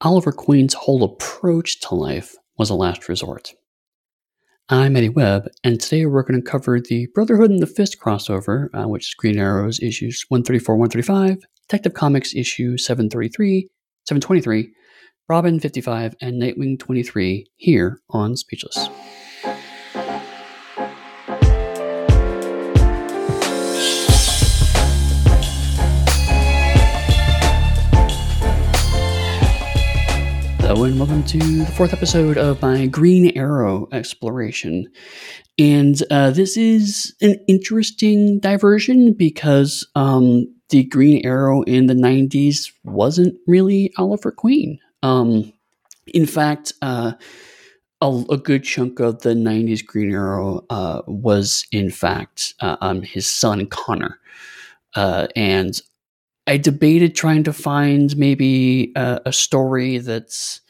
[0.00, 3.54] Oliver Queen's whole approach to life was a last resort.
[4.68, 8.68] I'm Eddy Webb, and today we're going to cover the Brotherhood and the Fist crossover,
[8.74, 11.38] uh, which is Green Arrow's issues 134 135,
[11.68, 13.68] Detective Comics issue 733,
[14.06, 14.72] 723,
[15.28, 18.88] Robin 55, and Nightwing 23 here on Speechless.
[30.68, 34.86] Hello, and welcome to the fourth episode of my Green Arrow exploration.
[35.58, 42.70] And uh, this is an interesting diversion because um, the Green Arrow in the 90s
[42.84, 44.78] wasn't really Oliver Queen.
[45.02, 45.54] Um,
[46.06, 47.12] in fact, uh,
[48.02, 53.00] a, a, good chunk of the 90s Green Arrow uh, was, in fact, uh, um,
[53.00, 54.18] his son Conner.
[54.94, 55.80] Uh, and
[56.48, 60.62] I debated trying to find maybe a, a story that's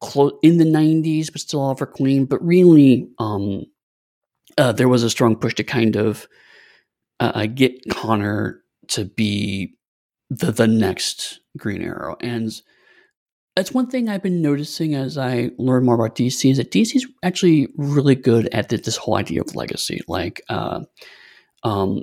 [0.00, 3.64] clo- in the 90s, but still Oliver Queen But really, um,
[4.58, 6.26] uh, there was a strong push to kind of
[7.20, 9.76] uh, uh, get Conner to be
[10.30, 12.50] the the next Green Arrow, and
[13.54, 16.96] that's one thing I've been noticing as I learn more about DC is that DC
[16.96, 20.00] is actually really good at this whole idea of legacy.
[20.08, 20.80] Like, uh,
[21.62, 22.02] um,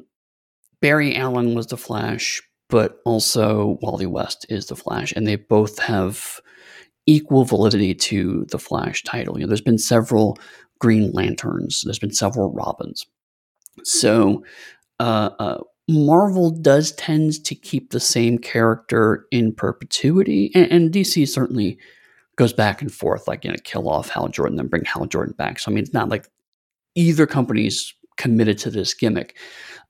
[0.81, 5.77] Barry Allen was the Flash, but also Wally West is the Flash, and they both
[5.79, 6.39] have
[7.05, 9.37] equal validity to the Flash title.
[9.37, 10.39] You know, there's been several
[10.79, 13.05] Green Lanterns, there's been several Robins.
[13.83, 14.43] So,
[14.99, 15.57] uh, uh,
[15.89, 21.77] Marvel does tend to keep the same character in perpetuity, and, and, DC certainly
[22.37, 25.35] goes back and forth, like you know, kill off Hal Jordan, then bring Hal Jordan
[25.37, 25.59] back.
[25.59, 26.29] So I mean, it's not like
[26.95, 29.35] either company's committed to this gimmick.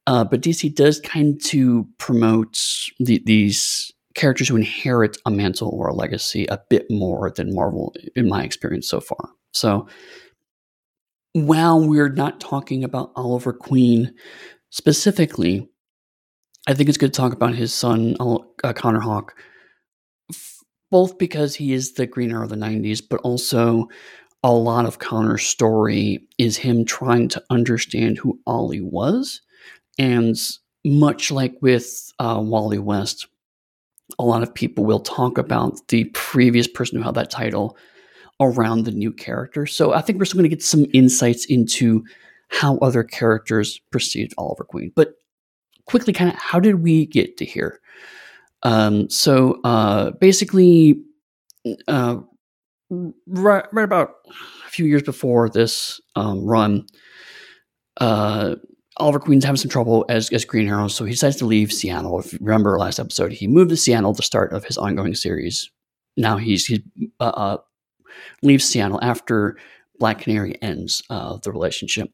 [0.08, 2.60] Uh, but DC does kind to promote
[3.00, 7.94] the, these characters who inherit a mantle or a legacy a bit more than Marvel,
[8.16, 9.30] in my experience so far.
[9.54, 9.88] So,
[11.34, 14.14] while we're not talking about Oliver Queen
[14.70, 15.70] specifically,
[16.68, 19.34] I think it's good to talk about his son, uh, Conner Hawke,
[20.90, 23.88] both because he is the Green Arrow of the 90s, but also
[24.44, 29.42] a lot of Conner's story is him trying to understand who Ollie was
[29.98, 30.38] and
[30.84, 33.28] much like with uh, Wally West,
[34.20, 37.78] a lot of people will talk about the previous person who held that title
[38.40, 39.66] around the new character.
[39.66, 42.04] So I think we're still going to get some insights into
[42.50, 44.92] how other characters perceived Oliver Queen.
[44.96, 45.14] But
[45.86, 47.80] quickly, kind of, how did we get to here?
[48.64, 51.02] Um, so uh, basically,
[51.88, 52.18] uh,
[52.90, 54.16] right, right about
[54.66, 56.86] a few years before this um, run,
[57.98, 58.56] uh,
[58.98, 62.20] Oliver Queen's having some trouble as, as Green Arrow, so he decides to leave Seattle.
[62.20, 65.16] If you remember last episode, he moved to Seattle at the start of his ongoing
[65.16, 65.72] series.
[66.18, 66.84] Now he's he
[67.20, 67.58] uh, uh,
[68.42, 69.58] leaves Seattle after
[69.98, 72.10] Black Canary ends uh, the relationship.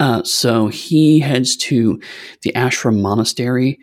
[0.00, 2.00] Uh, so he heads to
[2.42, 3.78] the Ashram Monastery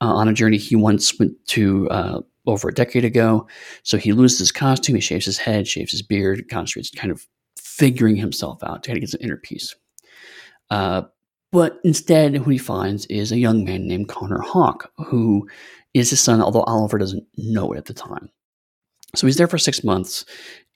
[0.00, 3.48] uh, on a journey he once went to uh, over a decade ago.
[3.82, 7.26] So he loses his costume, he shaves his head, shaves his beard, concentrates kind of
[7.58, 9.74] figuring himself out to get some inner peace.
[10.70, 11.02] Uh,
[11.56, 15.48] but instead, who he finds is a young man named Conner Hawke, who
[15.94, 18.28] is his son, although Oliver doesn't know it at the time.
[19.14, 20.26] So he's there for six months,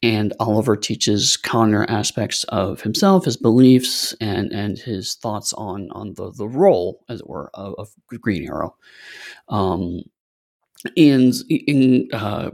[0.02, 6.14] and Oliver teaches Conner aspects of himself, his beliefs, and and his thoughts on on
[6.14, 8.74] the the role, as it were, of, of Green Arrow.
[9.50, 10.00] Um,
[10.96, 12.52] and in uh,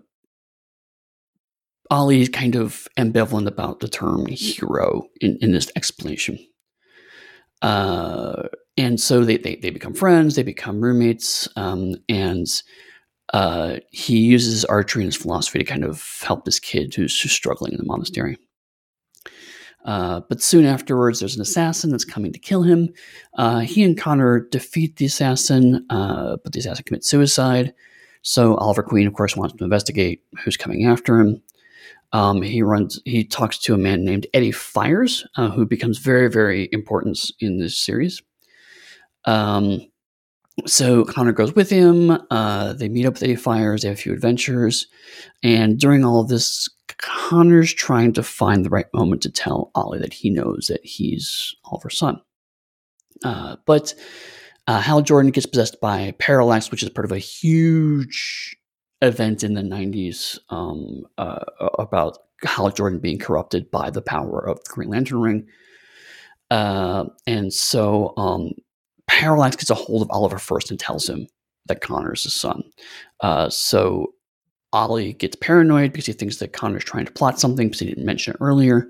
[1.92, 6.40] Ollie is kind of ambivalent about the term hero in, in this explanation.
[7.62, 8.44] Uh,
[8.76, 12.46] and so they, they, they become friends, they become roommates, um, and
[13.32, 17.34] uh, he uses archery and his philosophy to kind of help this kid who's just
[17.34, 18.38] struggling in the monastery.
[19.84, 22.92] Uh, but soon afterwards, there's an assassin that's coming to kill him.
[23.34, 27.72] Uh, he and Conner defeat the assassin, uh, but the assassin commits suicide.
[28.22, 31.40] So Oliver Queen, of course, wants to investigate who's coming after him.
[32.16, 32.98] Um, he runs.
[33.04, 37.58] He talks to a man named Eddie Fyers, uh, who becomes very, very important in
[37.58, 38.22] this series.
[39.26, 39.82] Um,
[40.64, 42.18] so Conner goes with him.
[42.30, 43.82] Uh, they meet up with Eddie Fyers.
[43.82, 44.86] They have a few adventures,
[45.42, 49.98] and during all of this, Conner's trying to find the right moment to tell Ollie
[49.98, 52.22] that he knows that he's Oliver's son.
[53.24, 53.92] Uh, but
[54.66, 58.55] uh, Hal Jordan gets possessed by Parallax, which is part of a huge
[59.02, 61.44] event in the 90s um, uh,
[61.78, 65.46] about Hal Jordan being corrupted by the power of the Green Lantern Ring.
[66.50, 68.52] Uh, and so um,
[69.06, 71.26] Parallax gets a hold of Oliver first and tells him
[71.66, 72.62] that Conner is his son.
[73.20, 74.12] Uh, so
[74.72, 78.04] Ollie gets paranoid because he thinks that Conner's trying to plot something because he didn't
[78.04, 78.88] mention it earlier.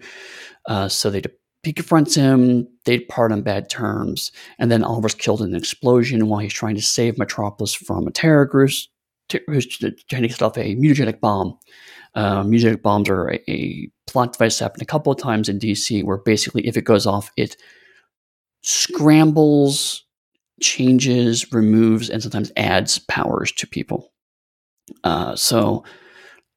[0.67, 1.23] Uh, so they
[1.62, 2.69] he confronts him.
[2.85, 4.31] They part on bad terms,
[4.61, 8.12] and then Oliver's killed in an explosion while he's trying to save Metropolis from a
[8.12, 8.70] terror group
[9.46, 11.58] who's trying to set off a mutagenic bomb.
[12.14, 15.58] Uh, mutagenic bombs are a, a plot device that happened a couple of times in
[15.58, 17.56] DC, where basically if it goes off, it
[18.62, 20.05] scrambles,
[20.61, 24.12] changes, removes, and sometimes adds powers to people.
[25.05, 25.84] Uh, so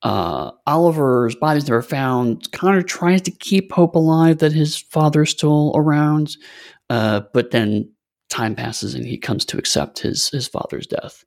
[0.03, 2.51] uh, Oliver's body's never found.
[2.51, 6.37] Conner tries to keep hope alive that his father's still around,
[6.89, 7.91] uh, but then
[8.29, 11.25] time passes and he comes to accept his his father's death.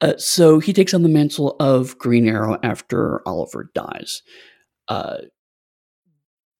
[0.00, 4.22] Uh, so he takes on the mantle of Green Arrow after Oliver dies.
[4.88, 5.18] Uh,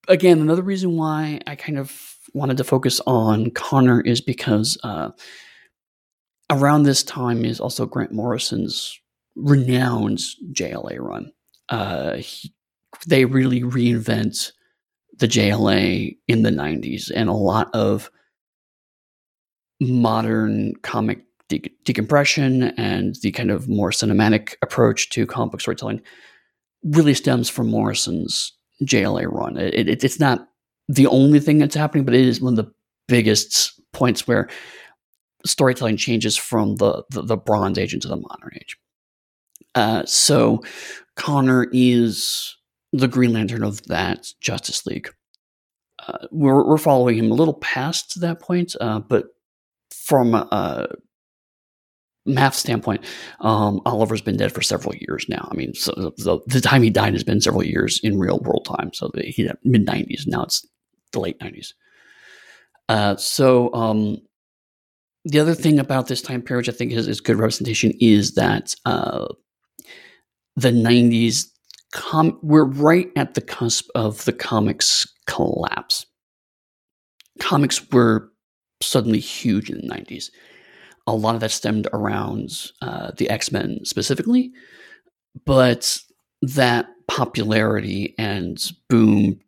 [0.08, 5.10] again, another reason why I kind of wanted to focus on Conner is because uh,
[6.50, 8.98] around this time is also Grant Morrison's
[9.36, 10.20] renowned
[10.52, 11.32] JLA run.
[11.68, 12.54] Uh, he,
[13.06, 14.52] they really reinvent
[15.18, 18.10] the JLA in the 90s, and a lot of
[19.80, 26.00] modern comic de- decompression and the kind of more cinematic approach to comic book storytelling
[26.84, 28.52] really stems from Morrison's
[28.84, 29.56] JLA run.
[29.56, 30.48] It, it, it's not
[30.88, 32.72] the only thing that's happening, but it is one of the
[33.08, 34.48] biggest points where
[35.44, 38.76] storytelling changes from the, the, the Bronze Age into the modern age.
[39.74, 40.62] Uh, so
[41.16, 42.56] Conner is
[42.92, 45.10] the Green Lantern of that Justice League.
[46.06, 49.26] Uh, we're, we're following him a little past that point, uh, but
[49.90, 50.88] from a
[52.26, 53.04] math standpoint,
[53.40, 55.48] um, Oliver's been dead for several years now.
[55.50, 58.92] I mean, so the, time he died has been several years in real world time.
[58.92, 60.26] So he's mid 90s.
[60.26, 60.66] Now it's
[61.12, 61.72] the late 90s.
[62.88, 64.18] Uh, so um,
[65.24, 68.34] the other thing about this time period, which I think is, is good representation, is
[68.34, 69.26] that uh,
[70.54, 71.46] the 90s,
[71.92, 76.06] com- we're right at the cusp of the comics collapse.
[77.40, 78.30] Comics were
[78.82, 80.30] suddenly huge in the 90s.
[81.06, 84.52] A lot of that stemmed around uh, the X Men specifically,
[85.44, 85.98] but
[86.42, 89.38] that popularity and boom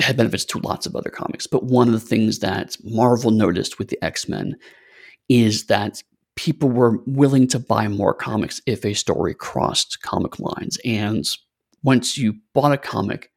[0.00, 1.46] had benefits to lots of other comics.
[1.46, 4.56] But one of the things that Marvel noticed with the X Men
[5.28, 6.02] is that
[6.36, 10.78] people were willing to buy more comics if a story crossed comic lines.
[10.84, 11.28] And
[11.82, 13.32] once you bought a comic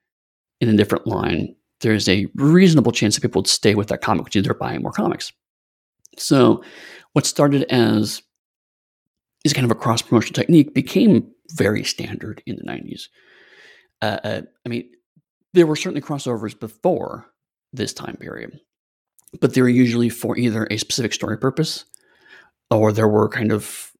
[0.60, 4.24] in a different line, there's a reasonable chance that people would stay with that comic,
[4.24, 5.34] which is they're buying more comics.
[6.18, 6.64] So,
[7.14, 8.22] what started as
[9.44, 13.04] is kind of a cross promotion technique became very standard in the 90s.
[14.02, 14.90] Uh, uh, I mean,
[15.54, 17.26] there were certainly crossovers before
[17.74, 18.60] this time period,
[19.40, 21.86] but they were usually for either a specific story purpose
[22.70, 23.92] or there were kind of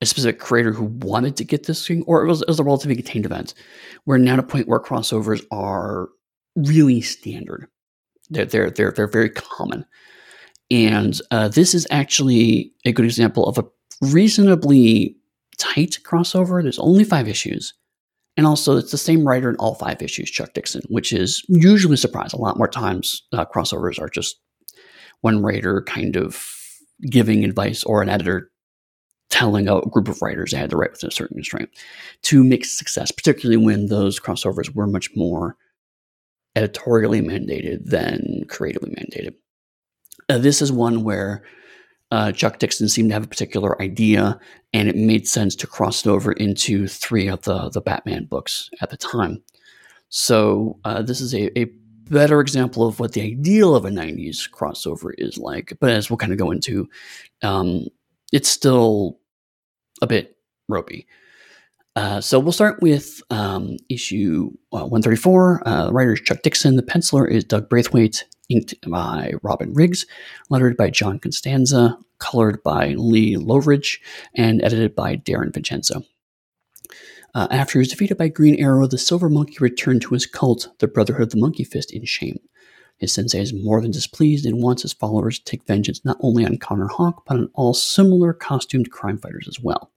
[0.00, 2.64] a specific creator who wanted to get this thing, or it was, it was a
[2.64, 3.54] relatively contained event.
[4.04, 6.08] We're now at a point where crossovers are
[6.56, 7.68] really standard.
[8.28, 9.86] They're they're they're, they're very common,
[10.70, 13.64] and uh, this is actually a good example of a
[14.00, 15.16] reasonably
[15.58, 16.62] tight crossover.
[16.62, 17.74] There's only five issues.
[18.36, 21.94] And also, it's the same writer in all five issues, Chuck Dixon, which is usually
[21.94, 22.32] a surprise.
[22.32, 24.40] A lot more times, uh, crossovers are just
[25.20, 26.46] one writer kind of
[27.10, 28.50] giving advice or an editor
[29.28, 31.70] telling a group of writers they had to write within a certain constraint
[32.22, 35.56] to make success, particularly when those crossovers were much more
[36.54, 39.34] editorially mandated than creatively mandated.
[40.28, 41.42] Uh, this is one where
[42.10, 44.38] uh, Chuck Dixon seemed to have a particular idea,
[44.74, 48.70] and it made sense to cross it over into three of the, the Batman books
[48.80, 49.42] at the time.
[50.10, 51.72] So uh, this is a, a
[52.10, 55.72] better example of what the ideal of a 90s crossover is like.
[55.80, 56.88] But as we'll kind of go into,
[57.42, 57.86] um,
[58.32, 59.18] it's still
[60.02, 60.36] a bit
[60.68, 61.06] ropey.
[61.94, 65.62] Uh, so we'll start with um, issue uh, 134.
[65.66, 66.76] Uh, the writer is Chuck Dixon.
[66.76, 68.24] The penciler is Doug Braithwaite.
[68.48, 70.06] Inked by Robin Riggs.
[70.50, 71.98] Lettered by John Costanza.
[72.18, 74.00] Colored by Lee Loughridge.
[74.34, 76.02] And edited by Darren Vincenzo.
[77.34, 80.68] Uh, after he was defeated by Green Arrow, the Silver Monkey returned to his cult,
[80.80, 82.38] the Brotherhood of the Monkey Fist, in shame.
[82.98, 86.44] His sensei is more than displeased and wants his followers to take vengeance not only
[86.44, 89.91] on Conner Hawke, but on all similar costumed crime fighters as well.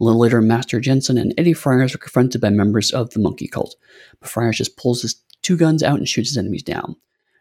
[0.00, 3.76] Later, Master Jensen and Eddie Fyers are confronted by members of the monkey cult,
[4.18, 6.96] but Fyers just pulls his two guns out and shoots his enemies down.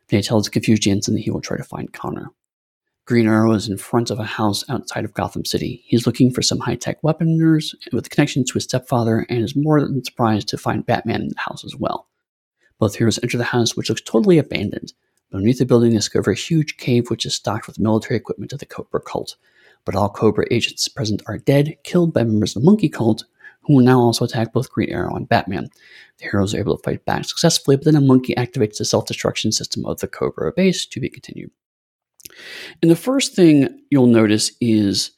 [0.09, 2.31] They tells the confused Jensen that he will try to find Conner.
[3.05, 5.83] Green Arrow is in front of a house outside of Gotham City.
[5.85, 9.55] He's looking for some high tech weaponers with a connection to his stepfather and is
[9.55, 12.07] more than surprised to find Batman in the house as well.
[12.77, 14.93] Both heroes enter the house, which looks totally abandoned.
[15.31, 18.59] Beneath the building, they discover a huge cave which is stocked with military equipment of
[18.59, 19.37] the Kobra cult.
[19.86, 23.24] But all Kobra agents present are dead, killed by members of the Monkey cult,
[23.62, 25.69] who will now also attack both Green Arrow and Batman.
[26.17, 29.05] The heroes are able to fight back successfully, but then a monkey activates the self
[29.05, 31.51] destruction system of the Kobra base to be continued.
[32.81, 35.12] And the first thing you'll notice is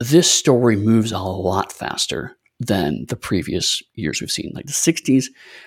[0.00, 4.52] this story moves a lot faster than the previous years we've seen.
[4.54, 5.26] Like the 60s,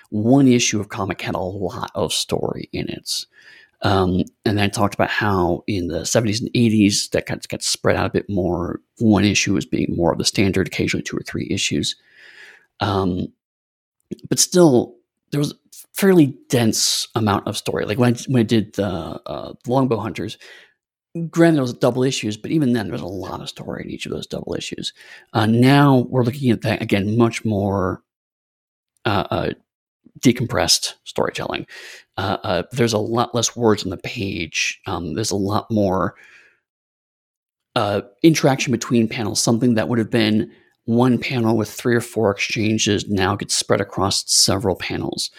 [0.09, 3.25] one issue of comic had a lot of story in it.
[3.81, 7.63] Um, and then I talked about how in the 70s and 80s that got, got
[7.63, 8.81] spread out a bit more.
[8.97, 11.95] One issue was being more of the standard, occasionally two or three issues.
[12.81, 13.27] Um,
[14.27, 14.95] but still,
[15.31, 15.55] there was a
[15.93, 17.85] fairly dense amount of story.
[17.85, 20.37] Like when I, when I did the uh, Longbow Hunters,
[21.29, 23.89] granted it was double issues, but even then there was a lot of story in
[23.89, 24.93] each of those double issues.
[25.33, 28.03] Uh, now we're looking at that again, much more
[29.05, 29.49] uh, uh,
[30.19, 31.65] decompressed storytelling.
[32.17, 34.79] Uh, uh, there's a lot less words on the page.
[34.85, 36.15] Um, there's a lot more
[37.75, 39.39] uh, interaction between panels.
[39.39, 40.51] Something that would have been
[40.85, 45.29] one panel with three or four exchanges now gets spread across several panels.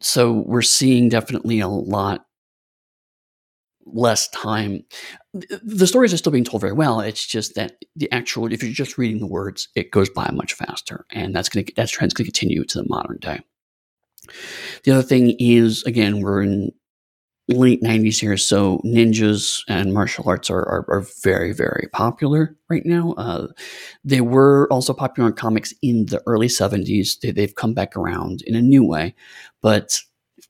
[0.00, 2.27] so we're seeing definitely a lot
[3.92, 4.84] less time.
[5.32, 7.00] The stories are still being told very well.
[7.00, 10.54] It's just that the actual, if you're just reading the words, it goes by much
[10.54, 13.40] faster, and that's going to that trend's going to continue to the modern day.
[14.84, 16.72] The other thing is, again, we're in
[17.48, 22.84] late 90s here, so ninjas and martial arts are, are, are very, very popular right
[22.84, 23.12] now.
[23.12, 23.48] Uh,
[24.04, 27.20] they were also popular in comics in the early 70s.
[27.20, 29.14] They, have come back around in a new way,
[29.62, 29.98] but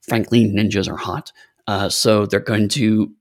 [0.03, 1.33] frankly, ninjas are hot.
[1.69, 3.13] Uh, so they're going to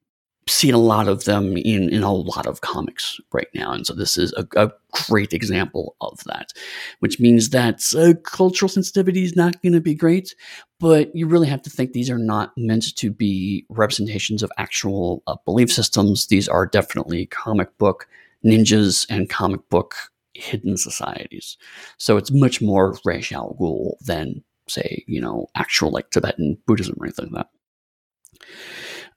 [0.48, 3.94] seen a lot of them in in a lot of comics right now, and so
[3.94, 4.72] this is a, a
[5.08, 6.54] great example of that.
[7.00, 10.36] Which means that uh, cultural sensitivity is not going to be great,
[10.80, 15.24] but you really have to think these are not meant to be representations of actual
[15.28, 16.28] uh, belief systems.
[16.28, 18.08] These are definitely comic book
[18.46, 19.96] ninjas and comic book
[20.34, 21.58] hidden societies.
[21.98, 26.96] So it's much more Ra's al Ghul than say you know actual like Tibetan Buddhism
[27.00, 27.50] or anything like that.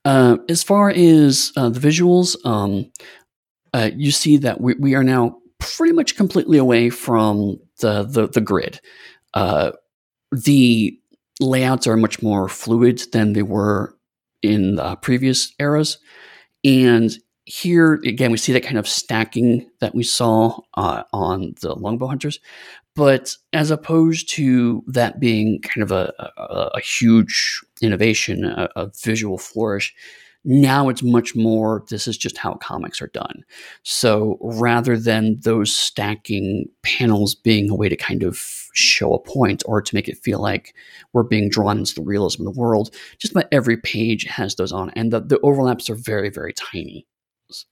[0.04, 2.90] Uh, as far as uh, the visuals, um,
[3.74, 8.26] uh, you see that we, we, are now pretty much completely away from the the,
[8.28, 8.80] the grid.
[9.34, 9.72] Uh,
[10.32, 10.98] the
[11.38, 13.94] layouts are much more fluid than they were
[14.42, 15.98] in the previous eras,
[16.64, 17.12] and
[17.44, 22.06] here again we see that kind of stacking that we saw uh, on the longbow
[22.06, 22.38] hunters
[22.96, 28.90] but as opposed to that being kind of a, a, a huge innovation, a, a,
[29.02, 29.94] visual flourish,
[30.44, 33.44] now it's much more this is just how comics are done.
[33.82, 38.38] So rather than those stacking panels being a way to kind of
[38.72, 40.74] show a point or to make it feel like
[41.12, 44.72] we're being drawn into the realism of the world, just about every page has those
[44.72, 44.90] on.
[44.90, 47.06] And the, the overlaps are very, very tiny.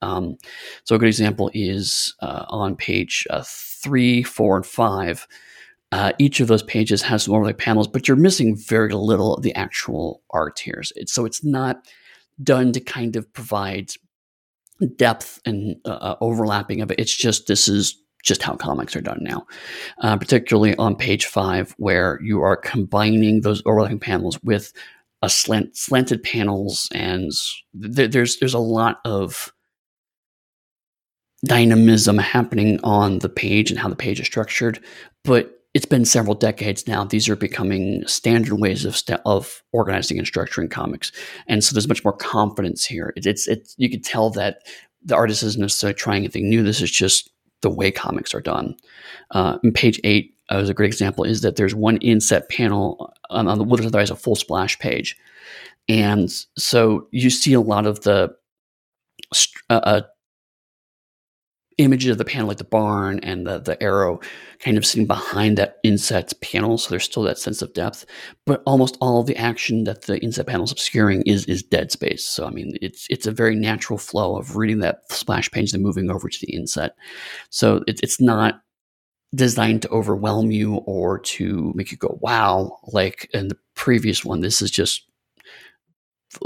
[0.01, 0.37] Um,
[0.83, 5.27] so a good example is uh, on page uh, three, four, and five.
[5.91, 9.43] Uh, each of those pages has some overlay panels, but you're missing very little of
[9.43, 10.83] the actual art here.
[11.05, 11.87] So it's not
[12.43, 13.91] done to kind of provide
[14.95, 16.99] depth and uh, uh, overlapping of it.
[16.99, 19.45] It's just this is just how comics are done now,
[20.01, 24.73] uh, particularly on page five, where you are combining those overlapping panels with
[25.21, 27.31] a slant, slanted panels, and
[27.95, 29.53] th- there's there's a lot of
[31.45, 34.79] dynamism happening on the page and how the page is structured.
[35.23, 37.03] But it's been several decades now.
[37.03, 41.11] These are becoming standard ways of st- of organizing and structuring comics,
[41.47, 43.13] and so there's much more confidence here.
[43.15, 44.65] It, it's it's you could tell that
[45.03, 46.63] the artist isn't necessarily trying anything new.
[46.63, 47.29] This is just
[47.61, 48.75] the way comics are done.
[49.31, 53.57] Uh, page eight uh, a great example is that there's one inset panel on, on
[53.57, 55.15] the what is otherwise a full splash page,
[55.87, 58.33] and so you see a lot of the
[59.69, 60.01] uh, uh
[61.79, 64.19] images of the panel, like the barn and the, the arrow,
[64.59, 66.77] kind of sitting behind that inset panel.
[66.77, 68.05] So there's still that sense of depth,
[68.45, 72.25] but almost all the action that the inset panel is obscuring is is dead space.
[72.25, 75.81] So I mean, it's it's a very natural flow of reading that splash page and
[75.81, 76.95] moving over to the inset.
[77.49, 78.61] So it, it's not
[79.33, 84.41] designed to overwhelm you or to make you go wow like in the previous one
[84.41, 85.03] this is just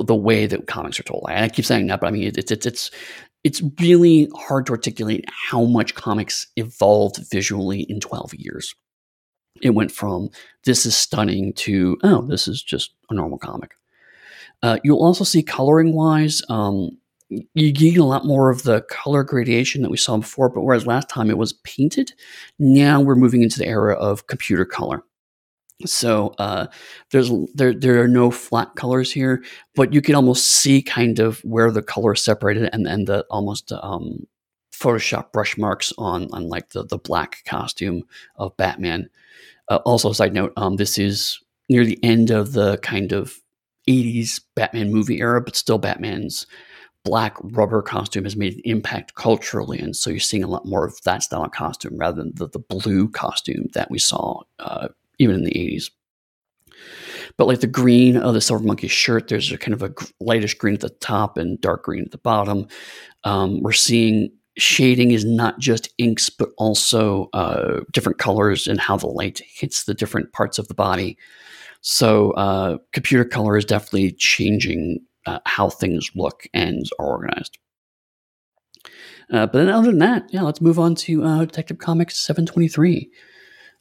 [0.06, 1.26] the way that comics are told.
[1.28, 2.92] I keep saying that, but I mean it's it's it's
[3.44, 8.74] it's really hard to articulate how much comics evolved visually in 12 years.
[9.62, 10.30] It went from
[10.66, 13.76] this is stunning to oh, this is just a normal comic.
[14.62, 16.98] Uh, you'll also see coloring wise, um,
[17.30, 20.86] you get a lot more of the color gradation that we saw before, but whereas
[20.86, 22.14] last time it was painted,
[22.60, 25.04] now we're moving into the era of computer color.
[25.86, 26.68] So uh,
[27.12, 29.44] there's there there are no flat colors here,
[29.76, 33.72] but you can almost see kind of where the color separated and and the almost
[33.72, 34.28] um,
[34.74, 38.04] Photoshop brush marks on on like the the black costume
[38.36, 39.10] of Batman.
[39.70, 41.40] Uh, also, side note, um, this is
[41.70, 43.40] near the end of the kind of
[43.88, 46.46] 80s Batman movie era, but still Batman's
[47.04, 49.80] black rubber costume has made an impact culturally.
[49.80, 52.48] And so you're seeing a lot more of that style of costume rather than the,
[52.48, 54.90] the blue costume that we saw uh,
[55.20, 55.90] even in the 80s.
[57.38, 60.56] But like the green of the Silver Monkey shirt, there's a kind of a lightish
[60.56, 62.68] green at the top and dark green at the bottom.
[63.24, 68.98] Um, we're seeing shading is not just inks, but also uh, different colors and how
[68.98, 71.18] the light hits the different parts of the body.
[71.82, 77.58] So uh, computer color is definitely changing uh, how things look and are organized.
[79.32, 83.10] Uh, but then, other than that, yeah, let's move on to uh, Detective Comics 723.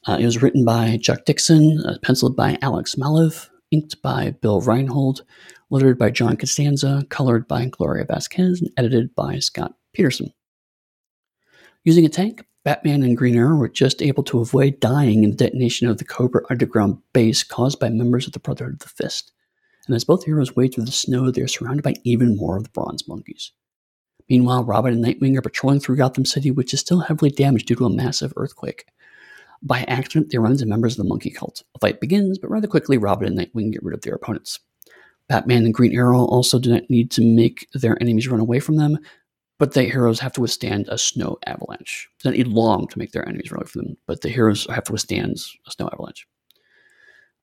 [0.07, 4.61] Uh, it was written by Chuck Dixon, uh, penciled by Alex Maleev, inked by Bill
[4.61, 5.25] Reinhold,
[5.71, 10.33] lettered by John Costanza, colored by Gloria Vasquez, and edited by Scott Peterson.
[11.85, 15.37] Using a tank, Batman and Green Arrow were just able to avoid dying in the
[15.37, 19.33] detonation of the Kobra underground base caused by members of the Brotherhood of the Fist
[19.87, 22.65] and as both heroes wade through the snow, they are surrounded by even more of
[22.65, 23.53] the bronze monkeys.
[24.29, 27.75] Meanwhile, Robin and Nightwing are patrolling through Gotham City, which is still heavily damaged due
[27.75, 28.85] to a massive earthquake.
[29.63, 31.63] By accident, they run into members of the monkey cult.
[31.77, 34.59] A fight begins, but rather quickly, Robin and Nightwing get rid of their opponents.
[35.29, 38.77] Batman and Green Arrow also do not need to make their enemies run away from
[38.77, 38.99] them,
[39.59, 42.09] but the heroes have to withstand a snow avalanche.
[42.23, 44.67] They don't need long to make their enemies run away from them, but the heroes
[44.67, 46.27] have to withstand a snow avalanche.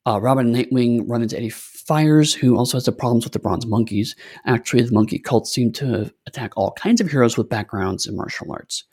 [0.05, 3.39] Uh, Robin and Nightwing run into Eddie Fyers, who also has the problems with the
[3.39, 4.15] Bronze Monkeys.
[4.45, 8.51] Actually, the monkey cult seem to attack all kinds of heroes with backgrounds in martial
[8.51, 8.85] arts.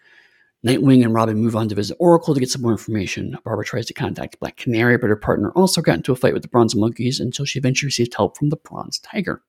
[0.64, 3.36] Nightwing and Robin move on to visit Oracle to get some more information.
[3.44, 6.42] Barbara tries to contact Black Canary, but her partner also got into a fight with
[6.42, 9.42] the Bronze Monkeys until she eventually received help from the Bronze Tiger.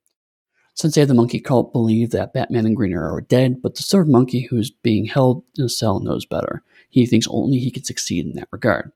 [0.75, 3.81] Sensei of the monkey cult believe that Batman and Green Arrow are dead, but the
[3.81, 6.61] third monkey who's being held in a cell knows better.
[6.89, 8.91] He thinks only he can succeed in that regard.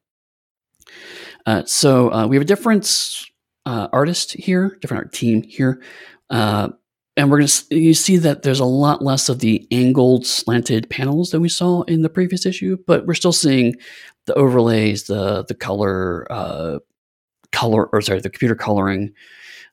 [1.48, 3.26] Uh, so uh, we have a different
[3.66, 5.82] uh, artist here, different art team here.
[7.18, 10.90] And we're going to you see that there's a lot less of the angled slanted
[10.90, 13.76] panels than we saw in the previous issue but we're still seeing
[14.28, 16.80] the overlays the the color uh,
[17.52, 19.12] color or sorry the computer coloring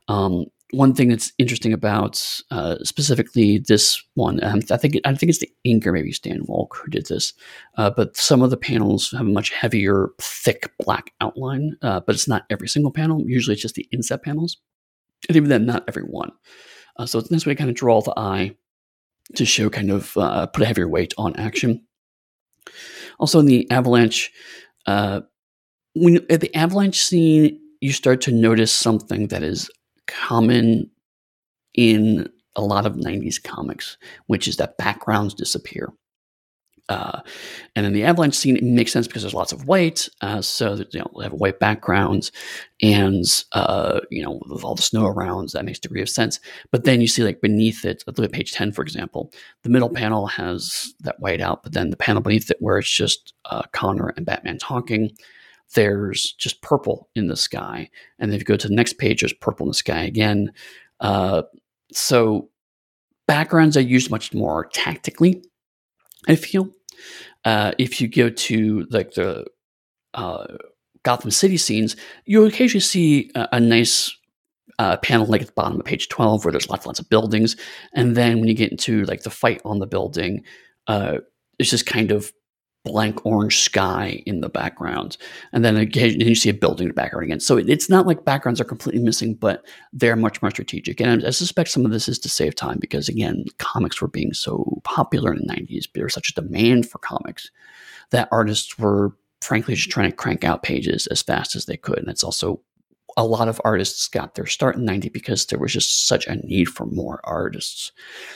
[0.09, 5.31] um, one thing that's interesting about uh, specifically this one, um, I think I think
[5.31, 7.33] it's the inker, maybe Stan Woch who did this,
[7.77, 11.77] uh, but some of the panels have a much heavier, thick black outline.
[11.81, 13.23] Uh, but it's not every single panel.
[13.27, 14.59] Usually, it's just the inset panels,
[15.29, 16.33] and even then, not every one.
[16.99, 18.55] Uh, so it's a nice way to kind of draw the eye
[19.35, 21.85] to show kind of uh, put a heavier weight on action.
[23.19, 24.31] Also, in the avalanche,
[24.87, 25.21] uh,
[25.95, 29.71] when at the avalanche scene, you start to notice something that is
[30.07, 30.91] common
[31.75, 35.93] in a lot of 90s comics, which is that backgrounds disappear.
[36.89, 37.21] Uh,
[37.77, 40.75] and in the avalanche scene, it makes sense because there's lots of white, uh, so
[40.75, 42.33] that, you know they have white backgrounds,
[42.81, 46.41] and uh, you know with all the snow around, that makes degree of sense.
[46.71, 49.91] But then you see like beneath it, look at page ten for example, the middle
[49.91, 53.63] panel has that white out, but then the panel beneath it where it's just uh,
[53.73, 55.11] Conner and Batman talking,
[55.75, 57.91] there's just purple in the sky.
[58.19, 60.53] And then if you go to the next page, there's purple in the sky again.
[61.01, 61.43] Uh,
[61.93, 62.49] so
[63.27, 65.45] backgrounds are used much more tactically,
[66.27, 66.71] I feel.
[67.45, 69.47] Uh, if you go to like the
[70.15, 70.47] uh,
[71.03, 74.15] Gotham City scenes, you'll occasionally see a, a nice
[74.79, 77.57] uh, panel like at the bottom of page 12 where there's lots lots of buildings.
[77.95, 80.45] And then when you get into like the fight on the building,
[80.87, 81.19] uh,
[81.59, 82.33] it's just kind of
[82.89, 85.17] blank orange sky in the background.
[85.53, 87.41] And then again, you see a building in the background again.
[87.41, 91.01] So it's not like backgrounds are completely missing, but they're much more strategic.
[91.01, 94.33] And I suspect some of this is to save time because, again, comics were being
[94.33, 95.93] so popular in the 90s.
[95.93, 97.51] There was such a demand for comics
[98.11, 101.99] that artists were frankly just trying to crank out pages as fast as they could.
[101.99, 102.61] And it's also
[103.17, 106.37] a lot of artists got their start in 90 because there was just such a
[106.47, 107.93] need for more artists.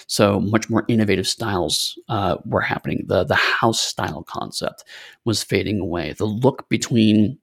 [0.07, 3.05] So much more innovative styles uh, were happening.
[3.07, 4.85] The, the house style concept
[5.25, 6.15] was fading away.
[6.15, 7.39] The look between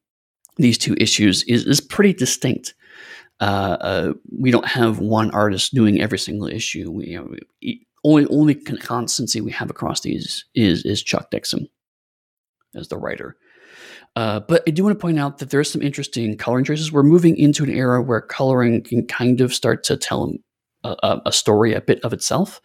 [0.58, 2.74] these two issues is, is pretty distinct.
[3.40, 6.92] Uh, uh, we don't have one artist doing every single issue.
[6.92, 11.68] We, you know, we, only only constancy we have across these is is Chuck Dixon
[12.76, 13.36] as the writer.
[14.16, 16.92] Uh, but I do want to point out that there are some interesting coloring choices.
[16.92, 20.34] We're moving into an era where coloring can kind of start to tell
[20.84, 22.62] a, a story a bit of itself.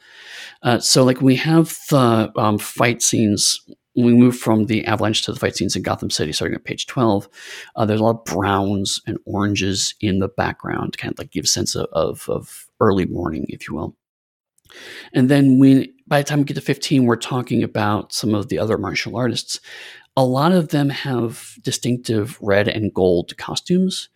[0.62, 3.60] Uh, so, like we have the um, fight scenes.
[3.96, 6.86] We move from the avalanche to the fight scenes in Gotham City, starting at page
[6.86, 7.28] 12,
[7.76, 11.44] uh, there's a lot of browns and oranges in the background, kind of like give
[11.44, 13.96] a sense of, of, of early morning, if you will.
[15.12, 18.48] And then when by the time we get to 15, we're talking about some of
[18.48, 19.60] the other martial artists.
[20.16, 24.08] A lot of them have distinctive red and gold costumes.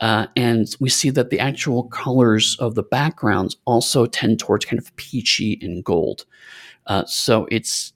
[0.00, 4.78] Uh, and we see that the actual colors of the backgrounds also tend towards kind
[4.78, 6.26] of peachy and gold.
[6.86, 7.92] Uh, so it's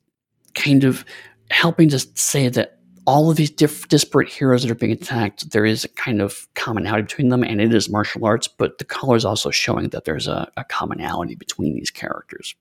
[0.55, 1.05] kind of
[1.51, 5.65] helping to say that all of these diff- disparate heroes that are being attacked, there
[5.65, 9.17] is a kind of commonality between them, and it is martial arts, but the color
[9.17, 12.55] is also showing that there's a, a commonality between these characters.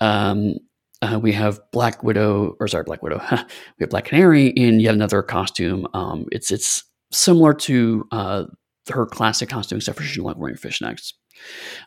[0.00, 0.54] Um,
[1.02, 3.20] uh, we have Black Widow, or sorry, Black Widow.
[3.30, 5.86] we have Black Canary in yet another costume.
[5.94, 8.44] Um, it's it's similar to uh,
[8.90, 11.12] her classic costume, except for she's not wearing fishnets.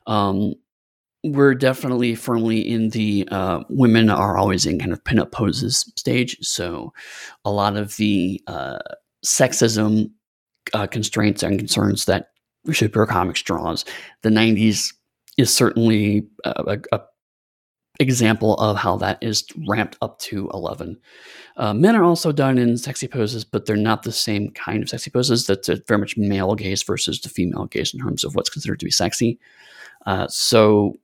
[0.07, 0.55] Um,
[1.23, 6.37] we're definitely firmly in the uh, women are always in kind of pinup poses stage.
[6.41, 6.93] So
[7.45, 8.79] a lot of the uh,
[9.23, 10.09] sexism
[10.73, 12.29] uh, constraints and concerns that
[12.67, 13.85] superhero comics draws,
[14.23, 14.93] the 90s
[15.37, 17.01] is certainly a, a, a
[17.99, 20.97] example of how that is ramped up to 11.
[21.57, 24.89] Uh, men are also done in sexy poses, but they're not the same kind of
[24.89, 25.45] sexy poses.
[25.45, 28.85] That's very much male gaze versus the female gaze in terms of what's considered to
[28.85, 29.39] be sexy.
[30.05, 30.95] Uh, so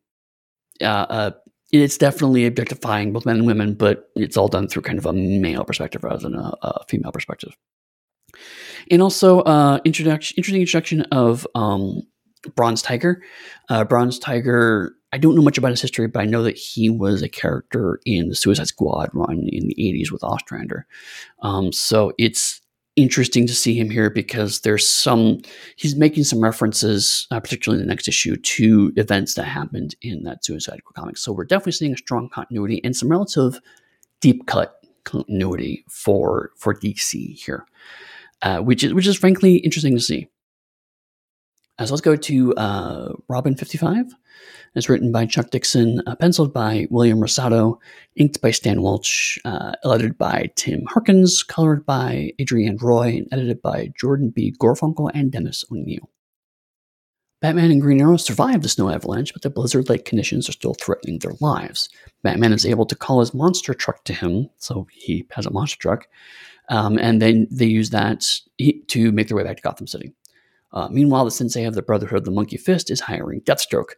[0.82, 1.32] uh, uh,
[1.71, 5.13] it's definitely objectifying both men and women, but it's all done through kind of a
[5.13, 7.56] male perspective rather than a, a female perspective.
[8.89, 12.02] And also, uh, introduction, interesting introduction of um,
[12.56, 13.21] Bronze Tiger.
[13.69, 16.89] Uh, Bronze Tiger, I don't know much about his history, but I know that he
[16.89, 20.86] was a character in the Suicide Squad run in the 80s with Ostrander.
[21.41, 22.62] Um, so it's
[22.98, 25.39] interesting to see him here because there's some
[25.76, 30.24] he's making some references uh, particularly in the next issue to events that happened in
[30.24, 33.62] that suicide Squad comic so we're definitely seeing a strong continuity and some relative
[34.20, 37.67] deep cut continuity for for dc here
[38.41, 40.28] uh, which is which is frankly interesting to see
[41.86, 44.13] so let's go to uh, robin 55
[44.76, 47.80] it's written by Chuck Dixon, uh, penciled by William Rosado,
[48.16, 53.60] inked by Stan Welch, uh, edited by Tim Harkins, colored by Adrienne Roy, and edited
[53.62, 54.54] by Jordan B.
[54.60, 56.10] Gorfinkel and Dennis O'Neil.
[57.42, 60.76] Batman and Green Arrow survive the snow avalanche, but the blizzard like conditions are still
[60.76, 61.88] threatening their lives.
[62.24, 65.78] Batman is able to call his monster truck to him, so he has a monster
[65.78, 66.08] truck,
[66.70, 68.26] um, and then they use that
[68.88, 70.13] to make their way back to Gotham City.
[70.73, 73.91] Uh, meanwhile, the sensei of the Brotherhood of the Monkey Fist is hiring Deathstroke,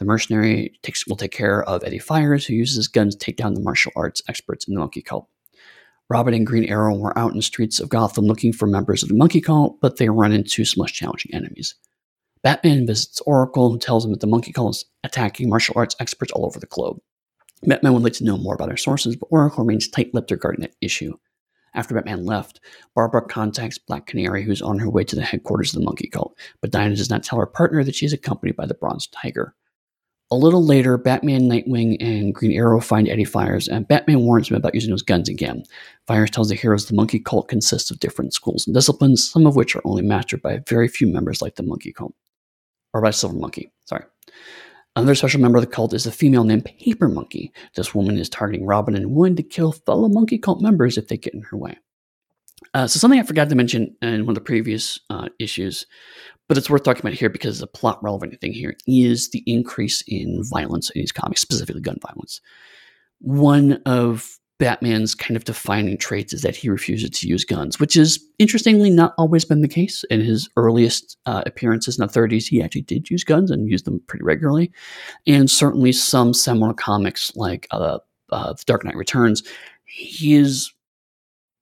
[0.00, 3.36] the mercenary takes, will take care of Eddie Fyers, who uses his guns to take
[3.36, 5.28] down the martial arts experts in the Monkey Cult.
[6.08, 9.10] Robin and Green Arrow were out in the streets of Gotham looking for members of
[9.10, 11.74] the Monkey Cult, but they run into some less challenging enemies.
[12.42, 16.32] Batman visits Oracle, who tells him that the Monkey Cult is attacking martial arts experts
[16.32, 16.98] all over the globe.
[17.62, 20.74] Batman would like to know more about their sources, but Oracle remains tight-lipped regarding that
[20.80, 21.14] issue.
[21.74, 22.60] After Batman left,
[22.94, 26.36] Barbara contacts Black Canary, who's on her way to the headquarters of the Monkey Cult,
[26.60, 29.54] but Dinah does not tell her partner that she is accompanied by the Bronze Tiger.
[30.32, 34.56] A little later, Batman, Nightwing, and Green Arrow find Eddie Fyers, and Batman warns him
[34.56, 35.64] about using those guns again.
[36.08, 39.56] Fyers tells the heroes the Monkey Cult consists of different schools and disciplines, some of
[39.56, 42.14] which are only mastered by very few members like the Monkey Cult.
[42.92, 44.04] Or by Silver Monkey, sorry.
[44.96, 47.52] Another special member of the cult is a female named Paper Monkey.
[47.76, 51.16] This woman is targeting Robin and willing to kill fellow Monkey Cult members if they
[51.16, 51.78] get in her way.
[52.74, 55.86] Uh, so something I forgot to mention in one of the previous uh, issues
[56.50, 60.02] but it's worth talking about here because the plot relevant thing here is the increase
[60.08, 62.40] in violence in these comics, specifically gun violence.
[63.20, 67.96] One of Batman's kind of defining traits is that he refuses to use guns, which
[67.96, 70.04] is interestingly not always been the case.
[70.10, 73.86] In his earliest uh, appearances in the 30s, he actually did use guns and used
[73.86, 74.70] them pretty regularly.
[75.26, 79.42] And certainly some seminal comics like uh, uh, The Dark Knight Returns,
[79.86, 80.70] his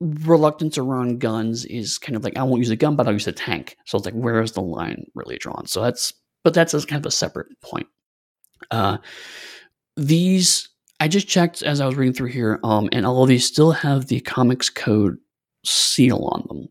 [0.01, 3.29] reluctance around guns is kind of like I won't use a gun, but I'll use
[3.29, 3.77] a tank.
[3.85, 5.67] So it's like where is the line really drawn?
[5.67, 7.87] So that's but that's kind of a separate point.
[8.73, 8.99] Uh,
[9.97, 10.69] these
[11.01, 13.73] I just checked as I was reading through here, um, and all of these still
[13.73, 15.19] have the comics code
[15.65, 16.69] seal on them.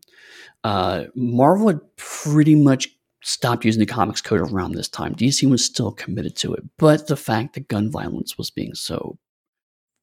[0.64, 2.88] Uh, Marvel had pretty much
[3.22, 5.14] stopped using the comics code around this time.
[5.14, 9.18] DC was still committed to it, but the fact that gun violence was being so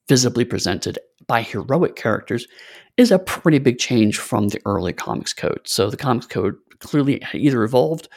[0.08, 2.48] visibly presented by heroic characters
[2.98, 5.62] is a pretty big change from the early comics code.
[5.66, 8.08] So the comics code clearly either evolved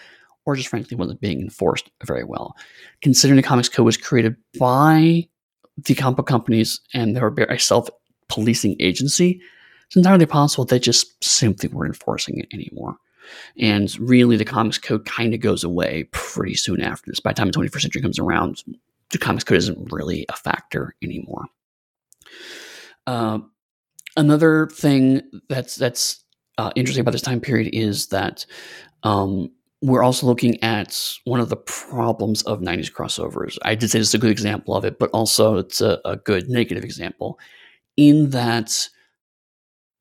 [0.45, 2.55] or just frankly wasn't being enforced very well.
[3.03, 5.29] Considering the comics code was created by
[5.85, 7.89] the comic companies and they were a self
[8.29, 9.41] policing agency,
[9.87, 12.97] it's entirely possible they just simply weren't enforcing it anymore.
[13.59, 17.21] And really, the comics code kind of goes away pretty soon after this.
[17.21, 18.63] By the time the 21st century comes around,
[19.11, 21.47] the comics code isn't really a factor anymore.
[23.07, 23.41] Uh,
[24.17, 26.25] another thing that's that's
[26.59, 28.45] uh, interesting about this time period is that
[29.03, 33.57] um, we're also looking at one of the problems of 90s crossovers.
[33.63, 36.17] I did say this is a good example of it, but also it's a, a
[36.17, 37.39] good negative example
[37.97, 38.89] in that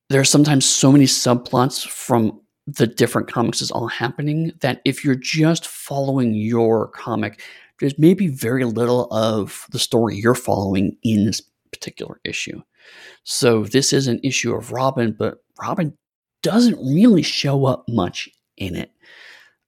[0.08, 5.04] there are sometimes so many subplots from the different comics is all happening that if
[5.04, 7.40] you're just following your comic,
[7.80, 12.62] there's maybe very little of the story you're following in this particular issue.
[13.24, 15.96] So this is an issue of Robin, but Robin
[16.42, 18.90] doesn't really show up much in it.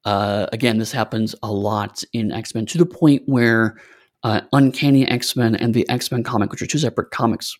[0.04, 3.76] Uh, again, this happens a lot in X Men to the point where
[4.22, 7.56] uh, Uncanny X Men and the X Men comic, which are two separate comics,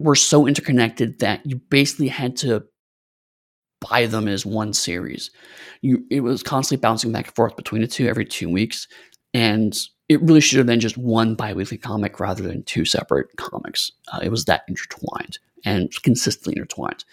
[0.00, 2.64] were so interconnected that you basically had to
[3.88, 5.30] buy them as one series.
[5.80, 8.88] You it was constantly bouncing back and forth between the two every two weeks,
[9.34, 9.76] and
[10.08, 13.92] it really should have been just one biweekly comic rather than two separate comics.
[14.12, 17.04] Uh, it was that intertwined and consistently intertwined.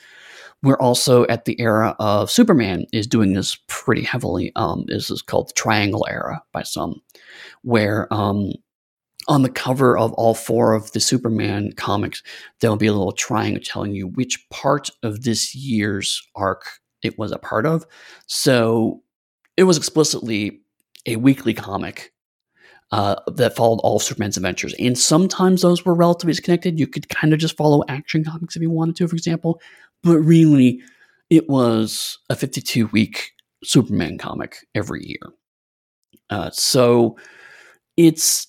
[0.61, 4.51] We're also at the era of Superman is doing this pretty heavily.
[4.55, 7.01] Um, this is called the Triangle Era by some,
[7.61, 8.51] where um,
[9.29, 12.23] on the cover of all four of the Superman comics,
[12.59, 16.63] there'll be a little triangle telling you which part of this year's arc
[17.03, 17.85] it was a part of.
[18.27, 19.01] So
[19.55, 20.61] it was explicitly
[21.05, 22.11] a weekly comic
[22.91, 24.73] uh, that followed all Superman's adventures.
[24.79, 26.79] And sometimes those were relatively disconnected.
[26.79, 29.61] You could kind of just follow action comics if you wanted to, for example.
[30.03, 30.81] But really,
[31.29, 33.31] it was a 52 week
[33.63, 35.33] Superman comic every year.
[36.29, 37.17] Uh, so
[37.97, 38.47] it's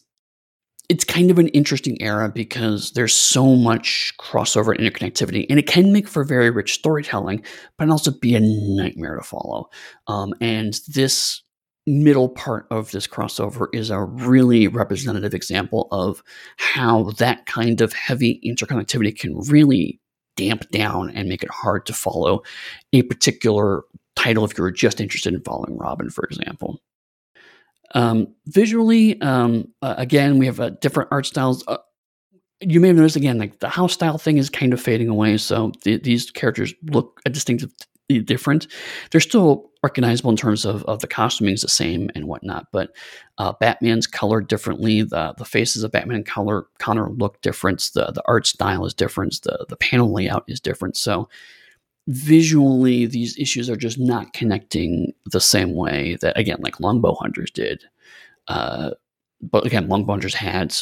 [0.88, 5.68] it's kind of an interesting era because there's so much crossover and interconnectivity, and it
[5.68, 7.44] can make for very rich storytelling,
[7.78, 9.70] but also be a nightmare to follow.
[10.08, 11.42] Um, and this
[11.86, 16.22] middle part of this crossover is a really representative example of
[16.56, 20.00] how that kind of heavy interconnectivity can really
[20.36, 22.42] damp down and make it hard to follow
[22.92, 23.82] a particular
[24.16, 26.80] title if you're just interested in following Robin, for example.
[27.94, 31.64] Um, visually, um, uh, again, we have uh, different art styles.
[31.66, 31.78] Uh,
[32.60, 35.36] you may have noticed again, like the house style thing is kind of fading away.
[35.38, 37.72] So th- these characters look a distinctive
[38.18, 38.66] different.
[39.10, 42.94] They're still recognizable in terms of, of the costuming is the same and whatnot, but
[43.38, 45.02] uh, Batman's colored differently.
[45.02, 47.90] The the faces of Batman and color Conner look different.
[47.94, 49.40] The the art style is different.
[49.42, 50.96] The the panel layout is different.
[50.96, 51.28] So
[52.08, 57.50] visually these issues are just not connecting the same way that again like longbow hunters
[57.50, 57.84] did
[58.48, 58.90] uh,
[59.40, 60.74] but again longbow hunters had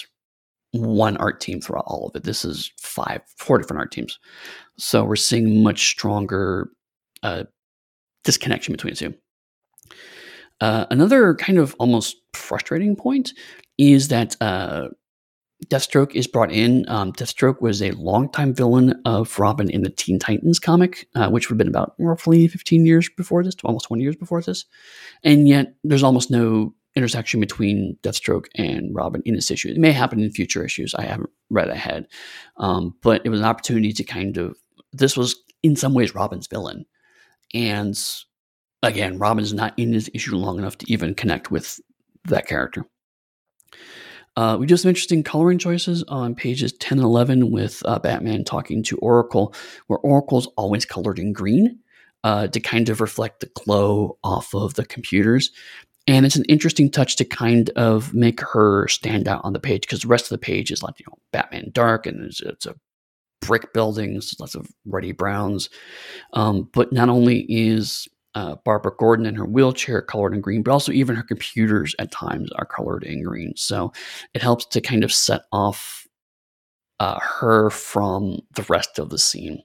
[0.72, 4.18] one art team throughout all of it this is five four different art teams
[4.78, 6.70] so we're seeing much stronger
[7.22, 7.44] uh,
[8.24, 9.14] disconnection between the two
[10.60, 13.32] uh, another kind of almost frustrating point
[13.76, 14.88] is that uh,
[15.66, 16.84] Deathstroke is brought in.
[16.88, 21.48] Um, Deathstroke was a longtime villain of Robin in the Teen Titans comic, uh, which
[21.48, 24.64] would have been about roughly 15 years before this, almost 20 years before this.
[25.22, 29.68] And yet, there's almost no intersection between Deathstroke and Robin in this issue.
[29.68, 30.94] It may happen in future issues.
[30.94, 32.06] I haven't read ahead.
[32.56, 34.56] Um, but it was an opportunity to kind of,
[34.92, 36.86] this was in some ways Robin's villain.
[37.54, 37.98] And
[38.82, 41.80] again, Robin's not in this issue long enough to even connect with
[42.24, 42.86] that character.
[44.36, 48.44] Uh, we do some interesting coloring choices on pages 10 and 11 with uh, Batman
[48.44, 49.52] talking to Oracle,
[49.88, 51.80] where Oracle's always colored in green
[52.22, 55.50] uh, to kind of reflect the glow off of the computers.
[56.06, 59.82] And it's an interesting touch to kind of make her stand out on the page
[59.82, 62.64] because the rest of the page is like, you know, Batman dark and it's, it's
[62.64, 62.76] a
[63.40, 65.70] brick buildings, lots of ruddy browns.
[66.32, 70.72] Um, but not only is uh, Barbara Gordon in her wheelchair colored in green, but
[70.72, 73.52] also even her computers at times are colored in green.
[73.56, 73.92] So
[74.34, 76.06] it helps to kind of set off
[77.00, 79.62] uh, her from the rest of the scene.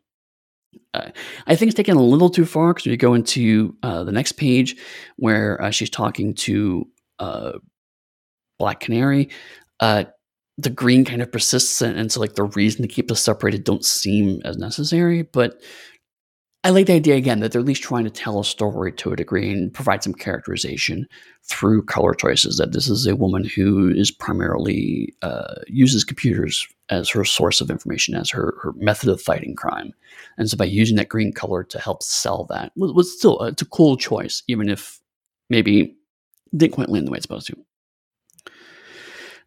[0.93, 1.09] Uh,
[1.47, 4.33] I think it's taken a little too far because we go into uh, the next
[4.33, 4.75] page
[5.17, 6.87] where uh, she's talking to
[7.19, 7.53] uh,
[8.59, 9.29] Black Canary.
[10.57, 13.63] The green kind of persists, and, and so like the reason to keep this separated
[13.63, 15.23] don't seem as necessary.
[15.23, 15.61] But
[16.65, 19.11] I like the idea again that they're at least trying to tell a story to
[19.11, 21.07] a degree and provide some characterization
[21.43, 22.57] through color choices.
[22.57, 27.69] That this is a woman who is primarily uh, uses computers as her source of
[27.69, 29.91] information, as her, her method of fighting crime,
[30.37, 33.47] and so by using that green color to help sell that was, was still a,
[33.47, 34.99] it's a cool choice, even if
[35.49, 35.95] maybe
[36.55, 37.57] didn't quite land the way it's supposed to.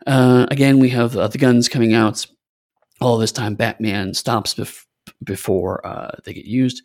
[0.07, 2.27] Uh, again, we have uh, the guns coming out.
[3.01, 4.85] All this time, Batman stops bef-
[5.23, 6.83] before uh, they get used.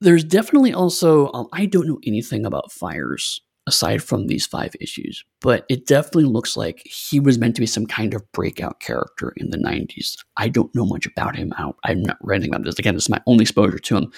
[0.00, 5.24] There's definitely also, um, I don't know anything about Fyers aside from these five issues,
[5.40, 9.32] but it definitely looks like he was meant to be some kind of breakout character
[9.36, 10.16] in the 90s.
[10.36, 11.52] I don't know much about him.
[11.56, 11.76] Out.
[11.84, 12.78] I'm not reading about this.
[12.78, 14.12] Again, this is my only exposure to him,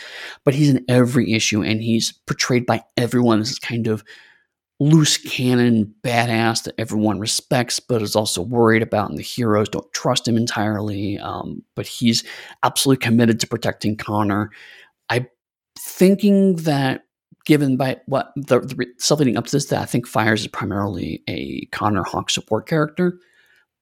[0.44, 4.02] but he's in every issue and he's portrayed by everyone as kind of
[4.78, 9.90] loose cannon badass that everyone respects, but is also worried about, and the heroes don't
[9.92, 11.18] trust him entirely.
[11.18, 12.24] Um, but he's
[12.62, 14.50] absolutely committed to protecting Conner.
[15.08, 15.26] I'm
[15.78, 17.04] thinking that
[17.46, 20.48] given by what the, the stuff leading up to this, that I think Fyers is
[20.48, 23.18] primarily a Conner Hawke support character.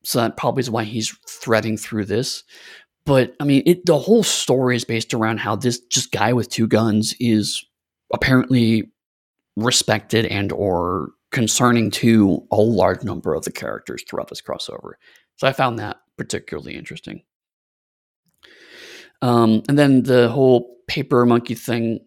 [0.04, 2.44] So that probably is why he's threading through this.
[3.06, 6.50] But I mean, it, the whole story is based around how this just guy with
[6.50, 7.64] two guns is
[8.12, 8.90] apparently
[9.56, 14.92] respected and or concerning to a large number of the characters throughout this crossover.
[15.36, 17.22] So I found that particularly interesting.
[19.22, 22.00] Um, and then the whole paper monkey thing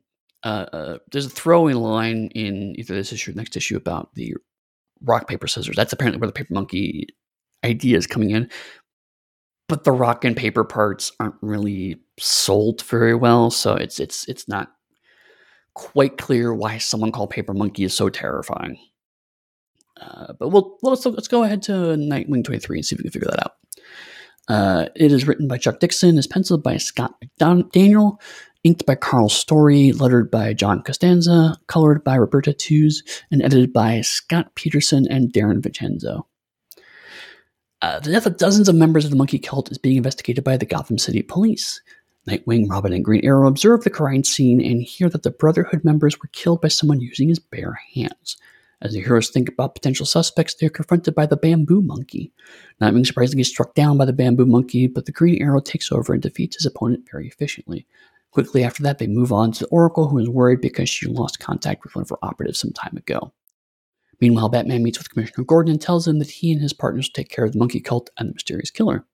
[0.43, 4.35] uh, uh, there's a throwaway line in either this issue or next issue about the
[5.01, 5.75] rock paper scissors.
[5.75, 7.07] That's apparently where the paper monkey
[7.65, 8.49] idea is coming in.
[9.67, 14.47] But the rock and paper parts aren't really sold very well, so it's it's it's
[14.47, 14.71] not
[15.77, 18.79] quite clear why someone called Paper Monkey is so terrifying.
[20.01, 23.03] Uh, but we'll let's let's go ahead to Nightwing twenty three and see if we
[23.03, 23.51] can figure that out.
[24.49, 28.19] Uh, it is written by Chuck Dixon, is penciled by Scott McDaniel,
[28.63, 34.01] inked by Karl Story, lettered by John Costanza, colored by Roberta Tewes, and edited by
[34.01, 36.27] Scott Peterson and Darren Vincenzo.
[37.81, 40.57] Uh, the death of dozens of members of the monkey cult is being investigated by
[40.57, 41.81] the Gotham City Police.
[42.27, 46.19] Nightwing, Robin, and Green Arrow observe the crime scene and hear that the Brotherhood members
[46.19, 48.35] were killed by someone using his bare hands.
[48.81, 52.31] As the heroes think about potential suspects, they are confronted by the bamboo monkey.
[52.81, 56.13] Nightwing surprisingly gets struck down by the bamboo monkey, but the Green Arrow takes over
[56.13, 57.87] and defeats his opponent very efficiently.
[58.31, 61.39] Quickly after that, they move on to the Oracle, who is worried because she lost
[61.39, 63.33] contact with one of her operatives some time ago.
[64.19, 67.13] Meanwhile, Batman meets with Commissioner Gordon and tells him that he and his partners will
[67.13, 69.05] take care of the monkey cult and the mysterious killer.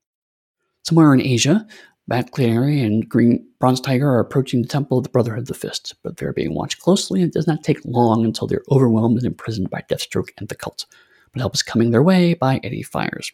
[0.84, 1.65] Somewhere in Asia,
[2.07, 5.53] Bat Canary and Green Bronze Tiger are approaching the Temple of the Brotherhood of the
[5.53, 9.17] Fist, but they're being watched closely, and it does not take long until they're overwhelmed
[9.17, 10.85] and imprisoned by Deathstroke and the cult.
[11.31, 13.31] But help is coming their way by Eddie Fyers.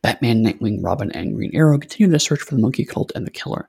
[0.00, 3.30] Batman, Nightwing, Robin, and Green Arrow continue their search for the monkey cult and the
[3.30, 3.68] killer.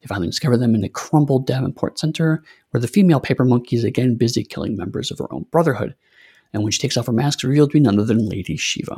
[0.00, 3.84] They finally discover them in the crumbled Davenport Center, where the female paper monkey is
[3.84, 5.94] again busy killing members of her own brotherhood.
[6.52, 8.96] And when she takes off her mask, revealed to be none other than Lady Shiva.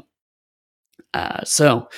[1.15, 1.89] Uh, so,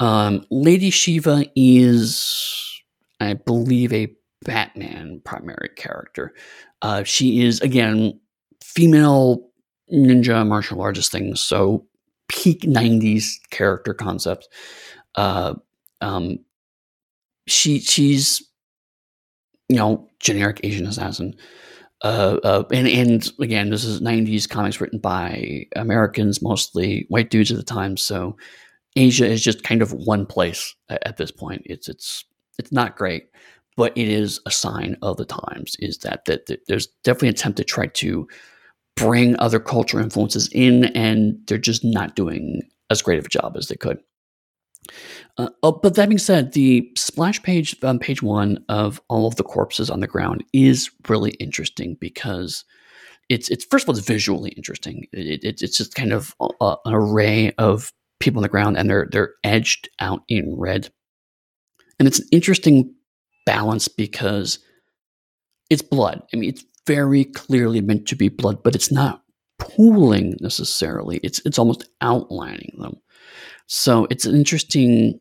[0.00, 2.82] um, Lady Shiva is,
[3.20, 4.08] I believe, a
[4.44, 6.32] Batman primary character.
[6.80, 8.18] Uh, she is, again,
[8.62, 9.50] female
[9.92, 11.86] ninja martial artist things, so
[12.28, 14.48] peak 90s character concept.
[15.14, 15.54] Uh,
[16.00, 16.38] um,
[17.46, 18.42] she she's
[19.68, 21.34] you know generic Asian assassin.
[22.02, 27.50] Uh, uh, and and again, this is '90s comics written by Americans, mostly white dudes
[27.50, 27.96] at the time.
[27.96, 28.36] So
[28.96, 31.62] Asia is just kind of one place at, at this point.
[31.64, 32.24] It's it's
[32.58, 33.28] it's not great,
[33.76, 35.76] but it is a sign of the times.
[35.78, 38.26] Is that that, that there's definitely an attempt to try to
[38.96, 43.56] bring other cultural influences in, and they're just not doing as great of a job
[43.56, 43.98] as they could.
[45.38, 49.36] Uh, oh, but that being said, the splash page on page one of all of
[49.36, 52.64] the corpses on the ground is really interesting because
[53.28, 55.06] it's it's first of all it's visually interesting.
[55.12, 58.90] It, it, it's just kind of a, an array of people on the ground, and
[58.90, 60.90] they're they're edged out in red,
[61.98, 62.94] and it's an interesting
[63.46, 64.58] balance because
[65.70, 66.22] it's blood.
[66.32, 69.22] I mean, it's very clearly meant to be blood, but it's not
[69.58, 71.18] pooling necessarily.
[71.22, 72.96] It's it's almost outlining them.
[73.66, 75.18] So it's an interesting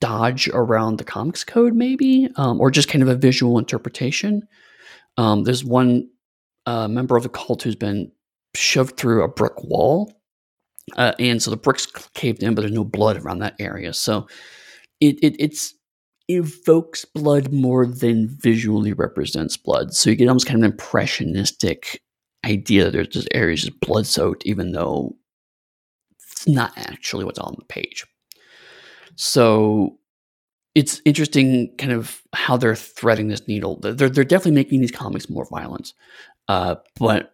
[0.00, 4.42] dodge around the comics code, maybe, um, or just kind of a visual interpretation.
[5.16, 6.08] Um, there's one
[6.66, 8.10] uh, member of the cult who's been
[8.54, 10.12] shoved through a brick wall,
[10.96, 13.92] uh, and so the bricks caved in, but there's no blood around that area.
[13.92, 14.26] So
[15.00, 15.74] it, it it's
[16.28, 19.94] evokes blood more than visually represents blood.
[19.94, 22.00] So you get almost kind of an impressionistic
[22.44, 25.16] idea that there's just areas just blood soaked, even though
[26.42, 28.04] it's not actually what's on the page.
[29.16, 29.98] So
[30.74, 33.78] it's interesting kind of how they're threading this needle.
[33.80, 35.92] They're, they're definitely making these comics more violent,
[36.48, 37.32] uh, but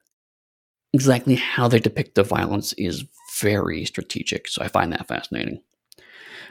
[0.92, 3.05] exactly how they depict the violence is
[3.40, 4.49] very strategic.
[4.49, 5.62] So I find that fascinating.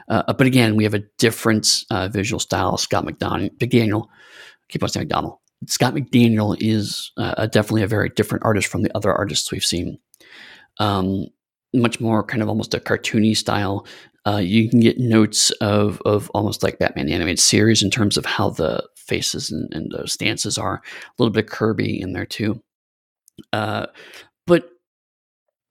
[0.08, 2.78] Uh, but again, we have a different uh, visual style.
[2.78, 4.08] Scott McDonald, McDaniel,
[4.70, 5.38] keep on saying McDonald.
[5.66, 10.00] Scott McDaniel is uh, definitely a very different artist from the other artists we've seen.
[10.80, 11.28] Um,
[11.74, 13.86] much more kind of almost a cartoony style.
[14.26, 18.18] Uh, you can get notes of of almost like Batman the animated series in terms
[18.18, 20.82] of how the faces and, and the stances are.
[20.84, 22.62] A little bit Kirby in there too.
[23.54, 23.88] Uh,
[24.46, 24.70] but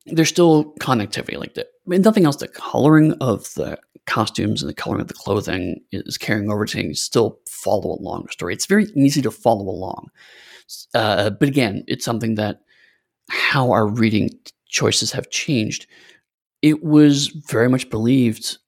[0.07, 1.67] there's still connectivity like that.
[1.67, 2.37] I mean, nothing else.
[2.37, 6.95] The coloring of the costumes and the coloring of the clothing is carrying over to
[6.95, 8.55] still follow along the story.
[8.55, 10.09] It's very easy to follow along.
[10.95, 12.61] Uh, but again, it's something that
[13.29, 14.31] how our reading
[14.69, 15.87] choices have changed.
[16.63, 18.59] It was very much believed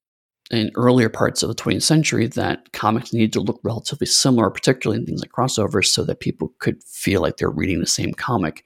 [0.51, 5.01] in earlier parts of the 20th century that comics needed to look relatively similar, particularly
[5.01, 8.65] in things like crossovers, so that people could feel like they're reading the same comic.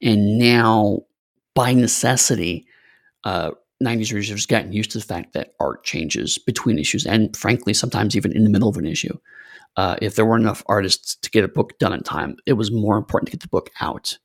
[0.00, 1.00] And now,
[1.54, 2.66] by necessity,
[3.24, 3.52] uh,
[3.82, 7.74] 90s readers have gotten used to the fact that art changes between issues, and frankly,
[7.74, 9.16] sometimes even in the middle of an issue.
[9.76, 12.70] Uh, if there weren't enough artists to get a book done in time, it was
[12.70, 14.16] more important to get the book out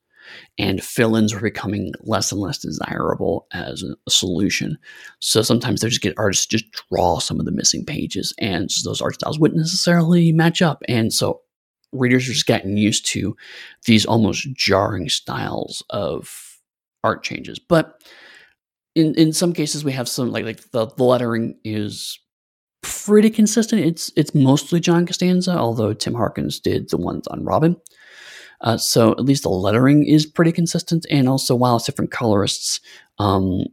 [0.58, 4.78] and fill-ins were becoming less and less desirable as a solution.
[5.20, 9.00] So sometimes they just get artists just draw some of the missing pages, and those
[9.00, 10.82] art styles wouldn't necessarily match up.
[10.88, 11.42] And so
[11.92, 13.36] readers are just getting used to
[13.86, 16.58] these almost jarring styles of
[17.04, 17.58] art changes.
[17.58, 18.02] But
[18.94, 22.18] in in some cases, we have some like like the, the lettering is
[22.82, 23.82] pretty consistent.
[23.82, 27.76] It's it's mostly John Costanza, although Tim Harkins did the ones on Robin.
[28.62, 31.04] Uh, so at least the lettering is pretty consistent.
[31.10, 32.80] And also, while it's different colorists,
[33.18, 33.64] um,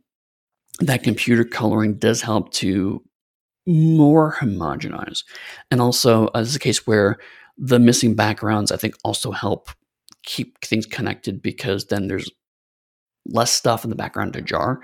[0.80, 3.04] that computer coloring does help to
[3.68, 5.24] more homogenize.
[5.70, 7.18] And also, uh, this is a case where
[7.58, 9.70] the missing backgrounds, I think, also help
[10.24, 12.30] keep things connected because then there's
[13.26, 14.82] less stuff in the background to jar.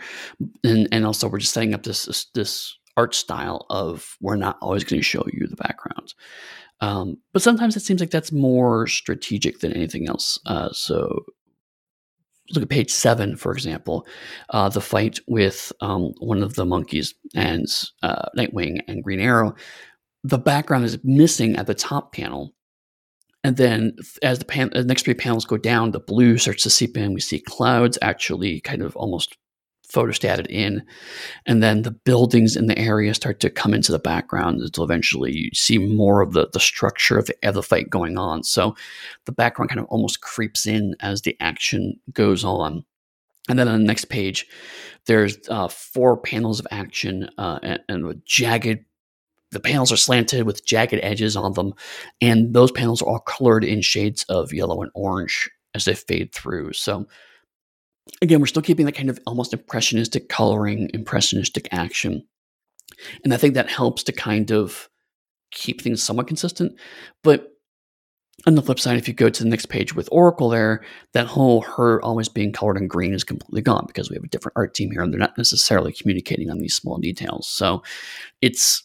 [0.64, 4.58] And, and also, we're just setting up this, this, this art style of we're not
[4.62, 6.16] always going to show you the backgrounds.
[6.82, 10.40] Um, but sometimes it seems like that's more strategic than anything else.
[10.46, 11.26] Uh, so
[12.52, 14.06] look at page seven, for example,
[14.50, 17.66] uh, the fight with um, one of the monkeys and
[18.04, 19.56] uh, Nightwing and Green Arrow.
[20.24, 22.54] The background is missing at the top panel.
[23.44, 26.70] And then as the, pan- the next three panels go down, the blue starts to
[26.70, 27.14] seep in.
[27.14, 29.38] We see clouds actually kind of almost
[29.96, 30.84] photostated in.
[31.46, 35.32] And then the buildings in the area start to come into the background until eventually
[35.34, 38.44] you see more of the, the structure of the, of the fight going on.
[38.44, 38.76] So
[39.26, 42.84] the background kind of almost creeps in as the action goes on.
[43.48, 44.48] And then on the next page,
[45.06, 48.84] there's uh, four panels of action uh, and, and with jagged
[49.52, 51.74] the panels are slanted with jagged edges on them,
[52.20, 56.34] and those panels are all colored in shades of yellow and orange as they fade
[56.34, 56.74] through.
[56.74, 57.08] So
[58.22, 62.26] again, we're still keeping that kind of almost impressionistic coloring, impressionistic action.
[63.24, 64.90] And I think that helps to kind of
[65.52, 66.74] keep things somewhat consistent.
[67.24, 67.52] But
[68.46, 70.84] on the flip side, if you go to the next page with Oracle there,
[71.14, 74.30] that whole her always being colored in green is completely gone because we have a
[74.30, 77.48] different art team here and they're not necessarily communicating on these small details.
[77.48, 77.82] So
[78.42, 78.84] it's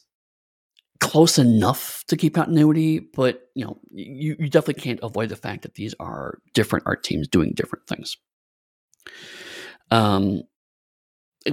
[1.00, 5.62] close enough to keep continuity, but you know, you, you definitely can't avoid the fact
[5.62, 8.16] that these are different art teams doing different things.
[9.90, 10.42] Um,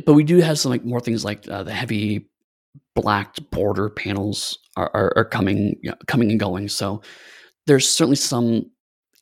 [0.05, 2.29] but we do have some like more things like uh, the heavy
[2.95, 6.67] blacked border panels are, are, are coming you know, coming and going.
[6.67, 7.01] So
[7.65, 8.69] there's certainly some,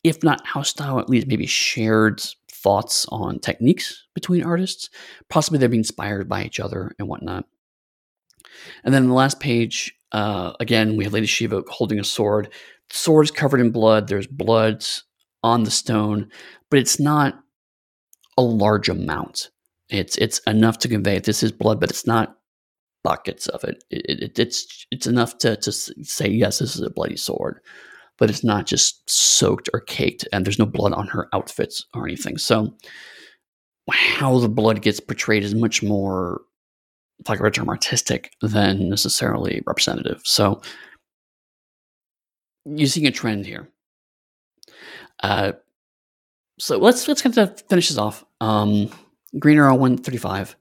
[0.03, 4.89] if not house style, at least maybe shared thoughts on techniques between artists.
[5.30, 7.45] Possibly they're being inspired by each other and whatnot.
[8.84, 12.49] And then the last page, uh, again, we have Lady Shiva holding a sword.
[12.89, 14.07] The sword is covered in blood.
[14.07, 14.86] There's blood
[15.43, 16.30] on the stone,
[16.71, 17.39] but it's not
[18.38, 19.49] a large amount.
[19.89, 22.38] It's it's enough to convey this is blood, but it's not
[23.03, 23.83] buckets of it.
[23.91, 27.59] it, it it's it's enough to to say yes, this is a bloody sword,
[28.17, 32.05] but it's not just soaked or caked, and there's no blood on her outfits or
[32.05, 32.38] anything.
[32.38, 32.75] So
[33.91, 36.41] how the blood gets portrayed is much more,
[37.29, 40.21] like a term, artistic than necessarily representative.
[40.23, 40.61] So
[42.65, 43.69] you're seeing a trend here.
[45.21, 45.53] Uh,
[46.60, 48.24] so let's let's kind of finish this off.
[48.41, 48.89] Um,
[49.39, 50.56] Green Arrow 135.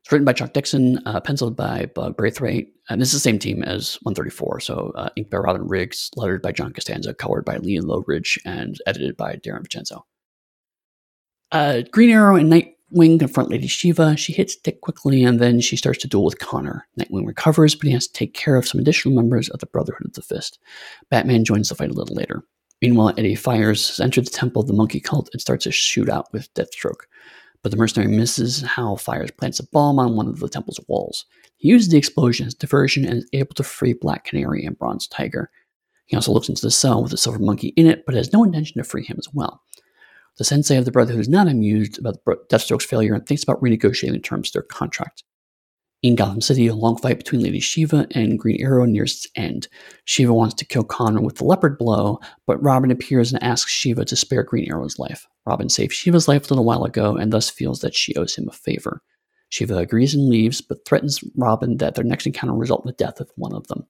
[0.00, 3.38] It's written by Chuck Dixon, uh, penciled by Doug Braithwaite, and this is the same
[3.38, 4.60] team as 134.
[4.60, 8.76] So uh, inked by Robin Riggs, lettered by John Costanza, colored by Lee Loughridge, and
[8.86, 10.04] edited by Darren Vincenzo.
[11.50, 14.14] Uh, Green Arrow and Nightwing confront Lady Shiva.
[14.18, 16.86] She hits Dick quickly, and then she starts to duel with Conner.
[17.00, 20.06] Nightwing recovers, but he has to take care of some additional members of the Brotherhood
[20.06, 20.58] of the Fist.
[21.10, 22.44] Batman joins the fight a little later.
[22.82, 26.24] Meanwhile, Eddie Fyers has entered the temple of the monkey cult and starts a shootout
[26.32, 27.04] with Deathstroke.
[27.62, 31.24] But the mercenary misses how Fyers plants a bomb on one of the temple's walls.
[31.56, 35.06] He uses the explosion as diversion and is able to free Black Canary and Bronze
[35.06, 35.50] Tiger.
[36.06, 38.44] He also looks into the cell with a silver monkey in it, but has no
[38.44, 39.62] intention to free him as well.
[40.36, 44.12] The sensei of the Brotherhood is not amused about Deathstroke's failure and thinks about renegotiating
[44.12, 45.22] the terms of their contract.
[46.04, 49.68] In Gotham City, a long fight between Lady Shiva and Green Arrow nears its end.
[50.04, 54.04] Shiva wants to kill Conner with the leopard blow, but Robin appears and asks Shiva
[54.04, 55.26] to spare Green Arrow's life.
[55.46, 58.46] Robin saved Shiva's life a little while ago and thus feels that she owes him
[58.50, 59.00] a favor.
[59.48, 63.02] Shiva agrees and leaves, but threatens Robin that their next encounter will result in the
[63.02, 63.86] death of one of them.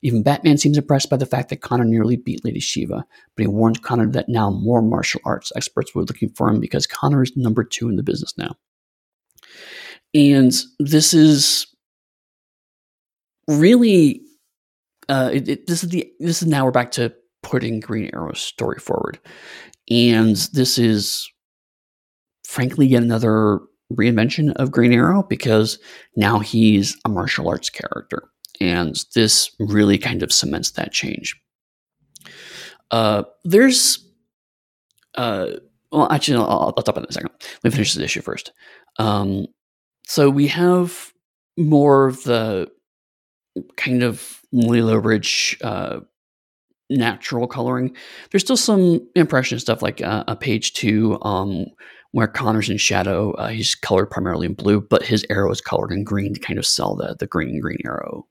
[0.00, 3.04] Even Batman seems impressed by the fact that Conner nearly beat Lady Shiva,
[3.36, 6.86] but he warns Conner that now more martial arts experts were looking for him because
[6.86, 8.56] Conner is number two in the business now.
[10.14, 11.66] And this is
[13.48, 14.20] really
[15.08, 17.12] uh, it, it, this is the this is now we're back to
[17.42, 19.18] putting Green Arrow's story forward,
[19.90, 21.30] and this is
[22.46, 23.60] frankly yet another
[23.92, 25.78] reinvention of Green Arrow because
[26.16, 28.28] now he's a martial arts character,
[28.60, 31.38] and this really kind of cements that change.
[32.90, 34.06] Uh, there's,
[35.16, 35.48] uh,
[35.90, 37.30] well, actually, I'll, I'll talk about that in a second.
[37.62, 38.52] Let me finish this issue first.
[38.98, 39.46] Um,
[40.06, 41.12] so we have
[41.56, 42.70] more of the
[43.76, 46.00] kind of Lee Loughridge uh,
[46.90, 47.94] natural coloring.
[48.30, 51.66] There's still some impression stuff like uh, a page two um,
[52.12, 53.32] where Conner's in shadow.
[53.32, 56.58] Uh, he's colored primarily in blue, but his arrow is colored in green to kind
[56.58, 58.26] of sell the the green green arrow,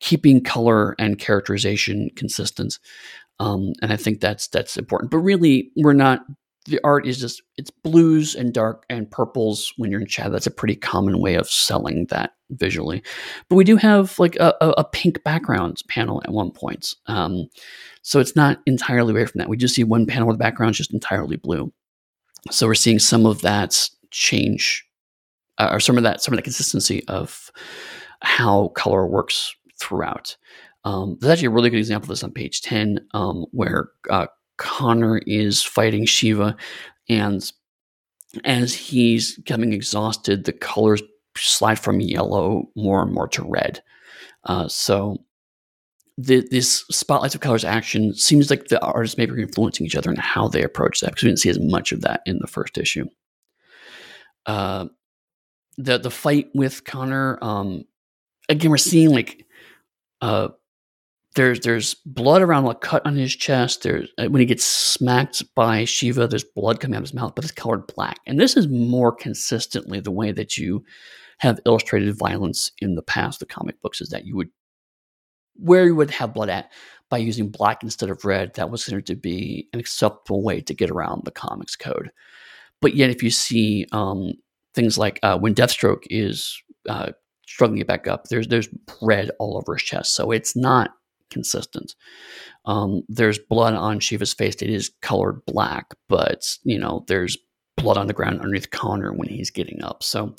[0.00, 2.78] keeping color and characterization consistent.
[3.40, 5.10] Um, and I think that's that's important.
[5.10, 6.22] But really, we're not
[6.68, 10.30] the art is just it's blues and dark and purples when you're in shadow.
[10.30, 13.02] That's a pretty common way of selling that visually.
[13.48, 17.48] But we do have like a, a, pink background panel at one point, um,
[18.02, 19.48] so it's not entirely away from that.
[19.48, 21.72] We just see one panel where the background is just entirely blue.
[22.50, 24.86] So we're seeing some of that change,
[25.58, 27.50] uh, or some of that some of the consistency of
[28.22, 30.36] how color works throughout.
[30.84, 34.26] Um, there's actually a really good example of this on page 10, um, where uh,
[34.58, 36.56] Conner is fighting Shiva,
[37.08, 37.50] and
[38.44, 41.02] as he's becoming exhausted, the colors
[41.36, 43.80] slide from yellow more and more to red.
[44.44, 45.16] Uh, so
[46.18, 50.10] the, this spotlights of colors action seems like the artists maybe are influencing each other
[50.10, 52.46] in how they approach that because we didn't see as much of that in the
[52.48, 53.06] first issue.
[54.44, 54.86] Uh,
[55.76, 57.84] the the fight with Conner, um,
[58.48, 59.46] again, we're seeing like
[60.20, 60.48] uh,
[61.34, 63.82] there's there's blood around a cut on his chest.
[63.82, 67.34] There's uh, when he gets smacked by Shiva, there's blood coming out of his mouth,
[67.34, 68.18] but it's colored black.
[68.26, 70.84] And this is more consistently the way that you
[71.38, 73.40] have illustrated violence in the past.
[73.40, 74.50] The comic books is that you would
[75.54, 76.70] where you would have blood at
[77.10, 78.54] by using black instead of red.
[78.54, 82.10] That was considered to be an acceptable way to get around the comics code.
[82.80, 84.32] But yet, if you see um,
[84.74, 87.12] things like uh, when Deathstroke is uh,
[87.46, 88.68] struggling to back up, there's there's
[89.02, 90.14] red all over his chest.
[90.14, 90.90] So it's not
[91.30, 91.94] consistent.
[92.64, 94.56] Um, there's blood on Shiva's face.
[94.56, 97.36] It is colored black, but you know there's
[97.76, 100.02] blood on the ground underneath Conner when he's getting up.
[100.02, 100.34] So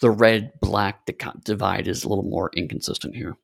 [0.00, 1.08] the red black
[1.44, 3.36] divide is a little more inconsistent here.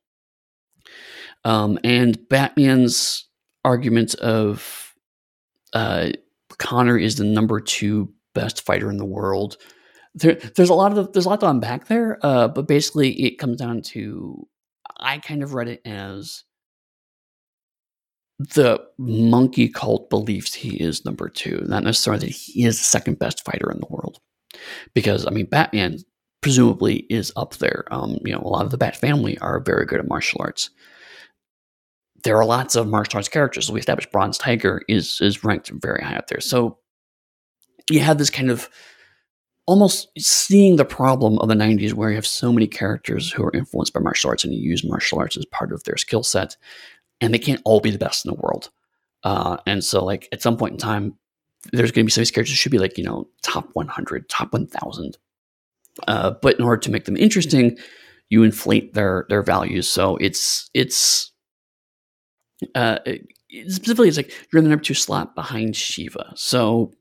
[1.43, 3.27] Um, and Batman's
[3.63, 4.93] argument of
[5.73, 6.09] uh,
[6.57, 9.57] Conner is the number two best fighter in the world.
[10.13, 13.39] There, there's a lot of there's a lot to unpack there, uh, but basically it
[13.39, 14.47] comes down to
[14.97, 16.43] I kind of read it as
[18.53, 23.19] the monkey cult believes he is number two, not necessarily that he is the second
[23.19, 24.19] best fighter in the world.
[24.93, 25.99] Because, I mean, Batman
[26.41, 27.85] presumably is up there.
[27.91, 30.69] Um, you know, a lot of the Bat family are very good at martial arts.
[32.23, 33.71] There are lots of martial arts characters.
[33.71, 36.41] We established Bronze Tiger is is ranked very high up there.
[36.41, 36.79] So
[37.89, 38.69] you have this kind of
[39.65, 43.55] almost seeing the problem of the 90s where you have so many characters who are
[43.55, 46.57] influenced by martial arts and you use martial arts as part of their skill set
[47.21, 48.69] and they can't all be the best in the world.
[49.23, 51.15] Uh, and so, like at some point in time,
[51.71, 54.27] there's going to be some of these characters should be like you know top 100,
[54.29, 55.17] top 1,000.
[56.07, 57.77] Uh, but in order to make them interesting,
[58.29, 59.87] you inflate their their values.
[59.87, 61.31] So it's it's
[62.75, 63.27] uh, it,
[63.67, 66.33] specifically it's like you're in the number two slot behind Shiva.
[66.35, 66.93] So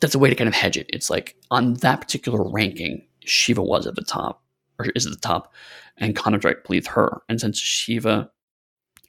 [0.00, 0.86] that's a way to kind of hedge it.
[0.92, 4.42] It's like on that particular ranking, Shiva was at the top,
[4.78, 5.52] or is at the top,
[5.98, 7.20] and Conner Drake believed her.
[7.28, 8.30] And since Shiva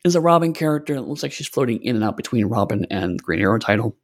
[0.05, 0.95] is a Robin character.
[0.95, 3.97] It looks like she's floating in and out between Robin and Green Arrow title.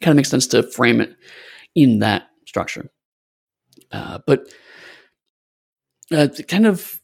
[0.00, 1.16] Kind of makes sense to frame it
[1.74, 2.90] in that structure.
[3.90, 4.46] Uh, but
[6.12, 7.00] uh, kind of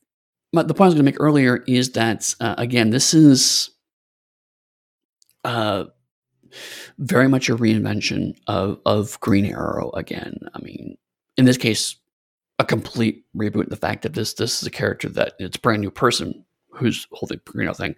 [0.52, 3.70] the point I was going to make earlier is that uh, again, this is
[5.44, 5.84] uh,
[6.98, 9.90] very much a reinvention of of Green Arrow.
[9.92, 10.96] Again, I mean,
[11.36, 11.96] in this case,
[12.58, 13.68] a complete reboot.
[13.68, 17.06] The fact that this this is a character that it's a brand new person who's
[17.12, 17.94] holding know thing,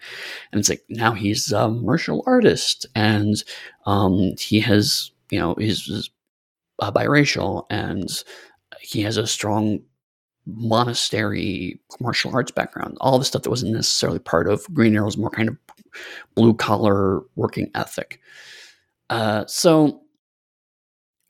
[0.52, 3.42] and it's like now he's a martial artist and
[3.86, 6.10] um, he has you know he's, he's
[6.78, 8.24] uh, biracial and
[8.80, 9.80] he has a strong
[10.46, 15.30] monastery martial arts background, all the stuff that wasn't necessarily part of Green Arrow's more
[15.30, 15.56] kind of
[16.34, 18.20] blue collar working ethic.
[19.10, 20.00] Uh, so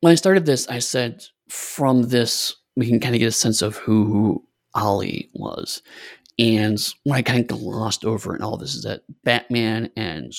[0.01, 3.61] when I started this, I said from this we can kind of get a sense
[3.61, 4.43] of who
[4.75, 5.83] Ollie was.
[6.43, 10.33] And what I kind of glossed over in all this is that Batman and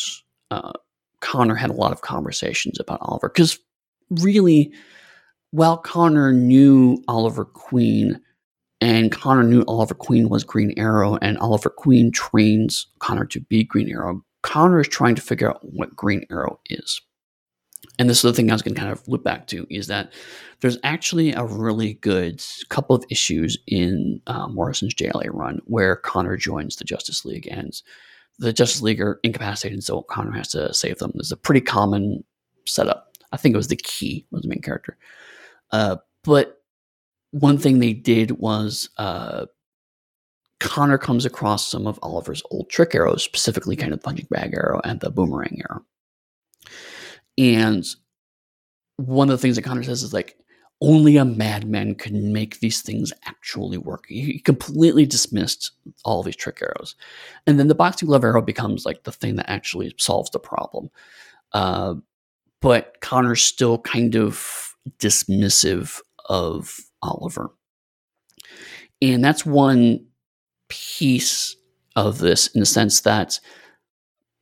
[0.52, 0.74] uh,
[1.22, 3.30] Conner had a lot of conversations about Oliver.
[3.30, 3.58] Because
[4.10, 4.74] really,
[5.52, 8.20] while Conner knew Oliver Queen,
[8.82, 13.64] and Conner knew Oliver Queen was Green Arrow, and Oliver Queen trains Conner to be
[13.64, 17.00] Green Arrow, Conner is trying to figure out what Green Arrow is
[18.00, 19.88] and this is the thing I was going to kind of loop back to is
[19.88, 20.12] that
[20.62, 26.38] there's actually a really good couple of issues in uh, Morrison's JLA run where Conner
[26.38, 27.82] joins the Justice League and
[28.40, 31.12] the Justice League are incapacitated, so Conner has to save them.
[31.16, 32.24] It's a pretty common
[32.66, 33.16] setup.
[33.32, 34.98] I think it was the key was the main character.
[35.72, 36.62] Uh, but
[37.32, 39.46] one thing they did was uh,
[40.60, 44.54] Conner comes across some of Oliver's old trick arrows, specifically kind of the punching bag
[44.54, 45.84] arrow and the boomerang arrow.
[47.38, 47.86] And
[48.98, 50.38] one of the things that Conner says is like,
[50.82, 54.06] only a madman can make these things actually work.
[54.10, 55.72] He completely dismissed
[56.04, 56.96] all these trick arrows.
[57.48, 60.90] And then the boxing glove arrow becomes like the thing that actually solves the problem.
[61.54, 61.96] Uh,
[62.62, 67.52] but Conner's still kind of dismissive of Oliver.
[69.02, 70.06] And that's one
[70.68, 71.56] piece
[71.96, 73.40] of this in the sense that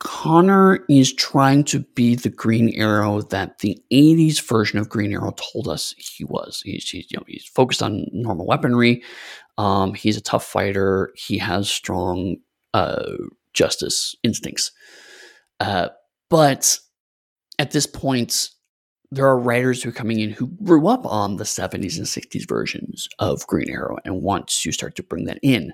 [0.03, 5.35] Conner is trying to be the Green Arrow that the 80s version of Green Arrow
[5.53, 6.63] told us he was.
[6.65, 9.03] He's, he's you know, he's focused on normal weaponry.
[9.59, 11.11] Um, he's a tough fighter.
[11.15, 12.37] He has strong
[12.73, 13.11] uh,
[13.53, 14.71] justice instincts.
[15.59, 15.89] Uh,
[16.31, 16.79] but
[17.59, 18.49] at this point,
[19.11, 22.47] there are writers who are coming in who grew up on the 70s and 60s
[22.47, 25.73] versions of Green Arrow and want to start to bring that in.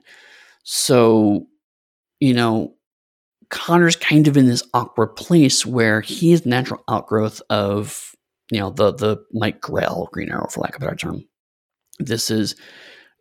[0.63, 1.47] So,
[2.19, 2.73] you know,
[3.49, 8.15] Conner's kind of in this awkward place where he is the natural outgrowth of,
[8.51, 11.23] you know, the the Mike Grell Green Arrow, for lack of a better term.
[11.99, 12.55] This is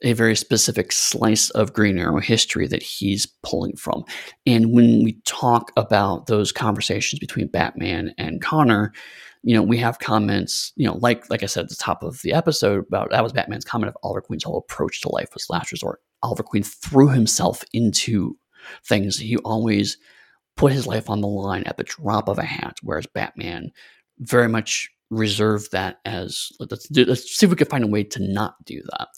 [0.03, 4.05] a very specific slice of Green Arrow history that he's pulling from.
[4.45, 8.93] And when we talk about those conversations between Batman and Conner,
[9.43, 12.20] you know, we have comments, you know, like like I said at the top of
[12.22, 15.49] the episode about that was Batman's comment of Oliver Queen's whole approach to life was
[15.49, 16.01] last resort.
[16.22, 18.37] Oliver Queen threw himself into
[18.85, 19.18] things.
[19.18, 19.97] He always
[20.57, 23.71] put his life on the line at the drop of a hat, whereas Batman
[24.19, 28.03] very much reserved that as let's, do, let's see if we can find a way
[28.03, 29.09] to not do that.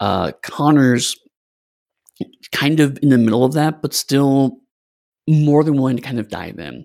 [0.00, 1.16] Uh, Conner's
[2.52, 4.58] kind of in the middle of that, but still
[5.28, 6.84] more than willing to kind of dive in.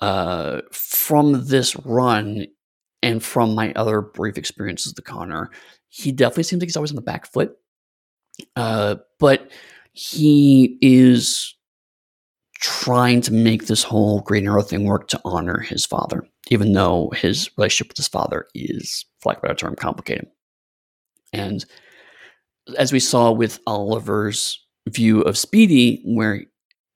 [0.00, 2.46] Uh, from this run
[3.02, 5.50] and from my other brief experiences with Conner,
[5.88, 7.56] he definitely seems like he's always on the back foot.
[8.56, 9.50] Uh, but
[9.92, 11.54] he is
[12.62, 17.10] trying to make this whole Green Arrow thing work to honor his father, even though
[17.14, 20.28] his relationship with his father is, for lack of a better term, complicated.
[21.32, 21.64] And
[22.78, 26.44] as we saw with Oliver's view of Speedy, where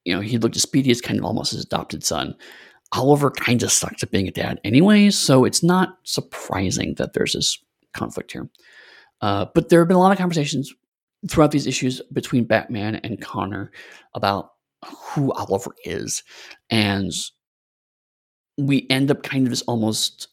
[0.05, 2.33] you know he looked at Speedy as kind of almost his adopted son,
[2.93, 7.33] Oliver kind of sucks at being a dad anyway, so it's not surprising that there's
[7.33, 7.59] this
[7.93, 8.49] conflict here.
[9.19, 10.73] Uh, but there have been a lot of conversations
[11.29, 13.71] throughout these issues between Batman and Conner
[14.13, 14.51] about
[14.85, 16.23] who Oliver is.
[16.69, 17.11] And
[18.57, 20.27] we end up kind of this almost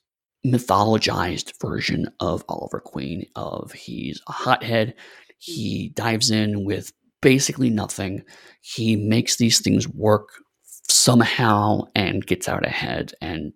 [0.47, 4.95] mythologized version of Oliver Queen of he's a hothead,
[5.39, 6.93] he dives in with
[7.23, 8.23] basically nothing.
[8.61, 10.29] He makes these things work
[10.89, 13.53] somehow and gets out ahead and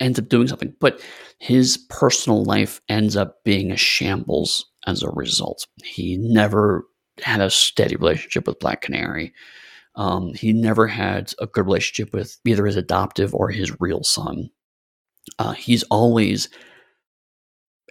[0.00, 0.74] ends up doing something.
[0.80, 1.00] But
[1.38, 5.66] his personal life ends up being a shambles as a result.
[5.84, 6.84] He never
[7.22, 9.32] had a steady relationship with Black Canary.
[9.96, 14.50] Um, he never had a good relationship with either his adoptive or his real son.
[15.38, 16.48] Uh, he's always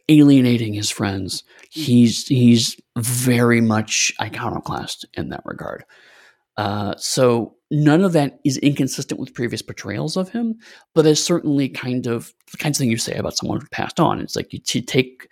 [0.07, 1.43] alienating his friends.
[1.69, 5.83] He's he's very much iconoclast in that regard.
[6.57, 10.55] Uh, so none of that is inconsistent with previous portrayals of him,
[10.93, 13.99] but it's certainly kind of the kinds of thing you say about someone who passed
[13.99, 14.21] on.
[14.21, 15.27] It's like you, you take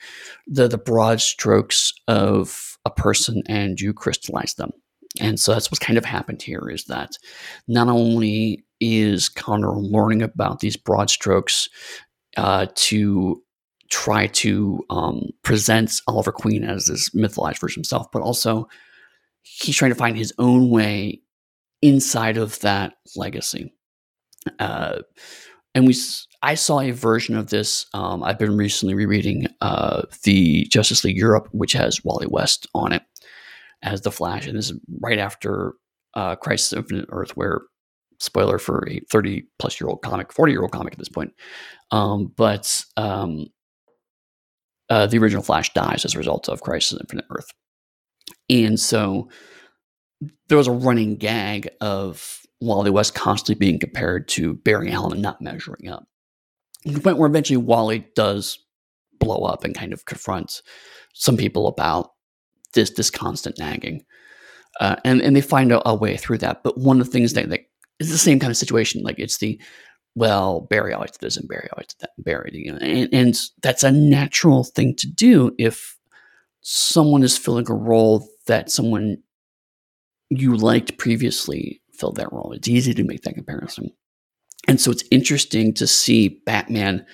[0.47, 4.71] the the broad strokes of a person and you crystallize them.
[5.20, 7.18] And so that's what's kind of happened here is that
[7.68, 11.70] not only is Conner learning about these broad strokes
[12.36, 13.41] uh, to
[13.89, 18.68] try to um, present Oliver Queen as this mythologized version himself, but also
[19.43, 21.22] he's trying to find his own way
[21.82, 23.72] inside of that legacy.
[24.57, 24.99] Uh,
[25.76, 25.95] and we,
[26.41, 27.86] I saw a version of this.
[27.93, 32.93] Um, I've been recently rereading uh, the Justice League Europe, which has Wally West on
[32.93, 33.03] it
[33.84, 35.73] as the Flash, and this is right after
[36.15, 37.61] uh, Crisis Infinite Earth, where
[38.19, 41.34] spoiler for a 30 plus year old comic, 40 year old comic at this point.
[41.91, 43.47] Um, but um,
[44.89, 47.51] uh, the original Flash dies as a result of Crisis Infinite Earth.
[48.49, 49.29] And so
[50.47, 55.21] there was a running gag of Wally West constantly being compared to Barry Allen and
[55.21, 56.05] not measuring up.
[56.86, 58.59] The point where eventually Wally does
[59.19, 60.61] blow up and kind of confronts
[61.13, 62.11] some people about
[62.74, 64.03] this this constant nagging.
[64.80, 66.63] Uh, and and they find a, a, way through that.
[66.63, 67.61] But one of the things that, that
[67.99, 69.03] is the same kind of situation.
[69.03, 69.59] Like it's the
[70.15, 73.09] well, Barry always did this and Barry always did that and Barry, you know, and,
[73.13, 75.97] and that's a natural thing to do if
[76.61, 79.17] someone is filling a role that someone
[80.30, 82.51] you liked previously filled that role.
[82.53, 83.91] It's easy to make that comparison.
[84.67, 87.05] And so it's interesting to see Batman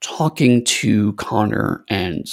[0.00, 2.26] talking to Conner and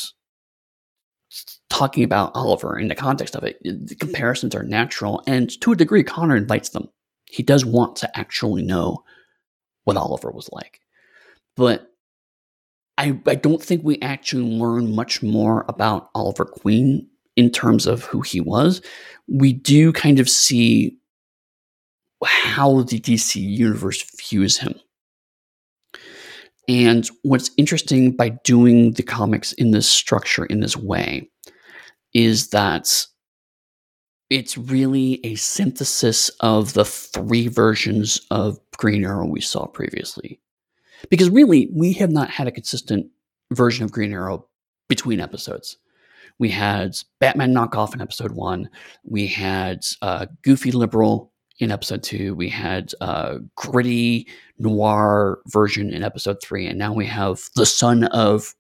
[1.72, 3.58] talking about Oliver in the context of it.
[3.64, 5.24] The comparisons are natural.
[5.26, 6.90] And to a degree, Conner invites them.
[7.26, 9.04] He does want to actually know
[9.86, 10.82] what Oliver was like.
[11.56, 11.88] But
[12.98, 17.08] I, I don't think we actually learn much more about Oliver Queen
[17.38, 18.82] in terms of who he was.
[19.28, 20.98] We do kind of see
[22.24, 24.78] how the DC universe views him.
[26.68, 31.31] And what's interesting by doing the comics in this structure, in this way,
[32.14, 33.05] is that
[34.30, 40.39] it's really a synthesis of the three versions of Green Arrow we saw previously.
[41.09, 43.07] Because really, we have not had a consistent
[43.51, 44.47] version of Green Arrow
[44.88, 45.78] between episodes.
[46.39, 48.70] We had Batman knockoff in episode one.
[49.03, 52.34] We had uh, Goofy Liberal in episode two.
[52.34, 58.05] We had uh, gritty noir version in episode three, and now we have the son
[58.05, 58.55] of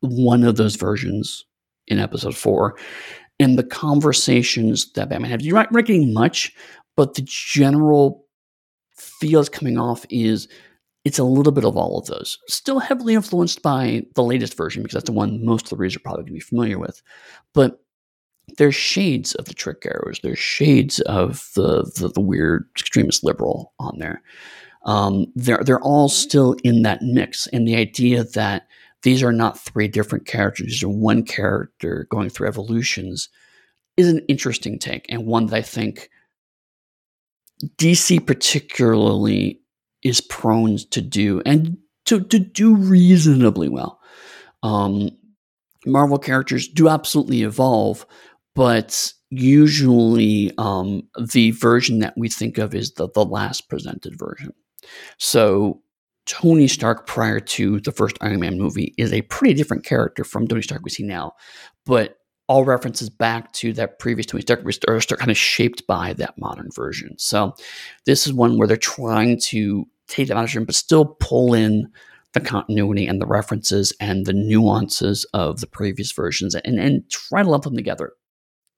[0.00, 1.44] one of those versions
[1.88, 2.76] in episode four
[3.38, 5.44] and the conversations that Batman has.
[5.44, 6.54] You're not, getting much,
[6.96, 8.24] but the general
[8.96, 10.48] feels coming off is
[11.04, 12.38] it's a little bit of all of those.
[12.48, 15.96] Still heavily influenced by the latest version because that's the one most of the readers
[15.96, 17.02] are probably going to be familiar with.
[17.52, 17.80] But
[18.58, 20.20] there's shades of the trick arrows.
[20.22, 24.22] There's shades of the the, the weird extremist liberal on there.
[24.84, 28.68] Um, they're they're all still in that mix, and the idea that
[29.06, 33.28] these are not three different characters, these are one character going through evolutions,
[33.96, 36.10] is an interesting take and one that I think
[37.76, 39.60] DC particularly
[40.02, 44.00] is prone to do and to, to do reasonably well.
[44.64, 45.10] Um,
[45.86, 48.04] Marvel characters do absolutely evolve,
[48.56, 54.52] but usually um, the version that we think of is the, the last presented version.
[55.18, 55.80] So
[56.26, 60.46] Tony Stark prior to the first Iron Man movie is a pretty different character from
[60.46, 61.32] Tony Stark we see now,
[61.84, 62.18] but
[62.48, 66.68] all references back to that previous Tony Stark are kind of shaped by that modern
[66.74, 67.16] version.
[67.18, 67.54] So
[68.04, 71.90] this is one where they're trying to take that version, but still pull in
[72.32, 77.42] the continuity and the references and the nuances of the previous versions and, and try
[77.42, 78.12] to lump them together.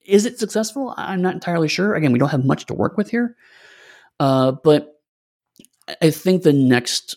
[0.06, 0.94] Is it successful?
[0.96, 1.94] I'm not entirely sure.
[1.94, 3.36] Again, we don't have much to work with here.
[4.20, 5.00] Uh, but
[6.00, 7.16] I think the next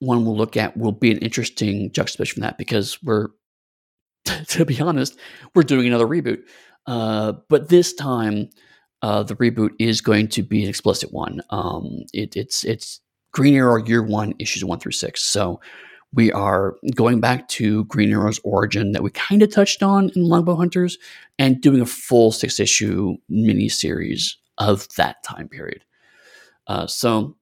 [0.00, 3.28] one we'll look at will be an interesting juxtaposition from that because we're,
[4.48, 5.18] to be honest,
[5.54, 6.40] we're doing another reboot.
[6.86, 8.48] Uh, but this time,
[9.02, 11.40] uh, the reboot is going to be an explicit one.
[11.50, 13.00] Um, it, it's it's
[13.32, 15.22] Green Arrow Year One, issues one through six.
[15.22, 15.60] So
[16.12, 20.24] we are going back to Green Arrow's origin that we kind of touched on in
[20.24, 20.96] Longbow Hunters,
[21.38, 25.84] and doing a full six issue mini series of that time period.
[26.66, 27.36] Uh, so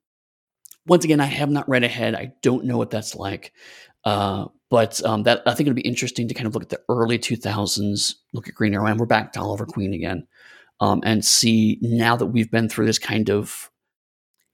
[0.87, 2.15] once again, I have not read ahead.
[2.15, 3.53] I don't know what that's like.
[4.05, 6.81] Uh, but um, that I think it'll be interesting to kind of look at the
[6.89, 10.27] early 2000s, look at Green Arrow, and we're back to Oliver Queen again,
[10.81, 13.71] um, and see now that we've been through this kind of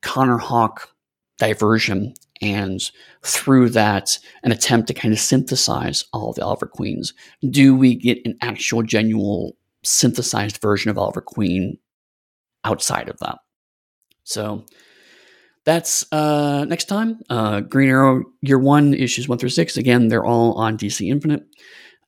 [0.02, 0.94] Conner Hawke
[1.38, 2.90] diversion, and
[3.22, 7.12] through that, an attempt to kind of synthesize all of the Oliver Queens.
[7.48, 9.52] Do we get an actual, genuine,
[9.82, 11.78] synthesized version of Oliver Queen
[12.64, 13.38] outside of that?
[14.24, 14.64] So
[15.64, 17.20] that's uh, next time.
[17.28, 19.76] Uh, Green Arrow Year One, issues one through six.
[19.76, 21.44] Again, they're all on DC Infinite.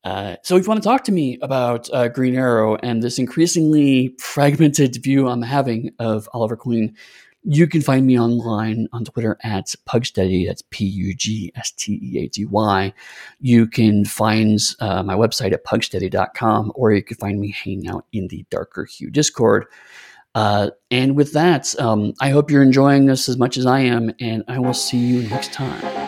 [0.04, 3.18] Uh, so if you want to talk to me about uh, Green Arrow and this
[3.18, 6.96] increasingly fragmented view I'm having of Oliver Queen,
[7.44, 10.46] you can find me online on Twitter at Pugsteady.
[10.46, 12.92] That's P U G S T E A D Y.
[13.40, 18.06] You can find uh, my website at pugsteady.com, or you can find me hanging out
[18.12, 19.66] in the Darker Hue Discord.
[20.34, 24.12] Uh, and with that, um, I hope you're enjoying this as much as I am,
[24.20, 26.01] and I will see you next time.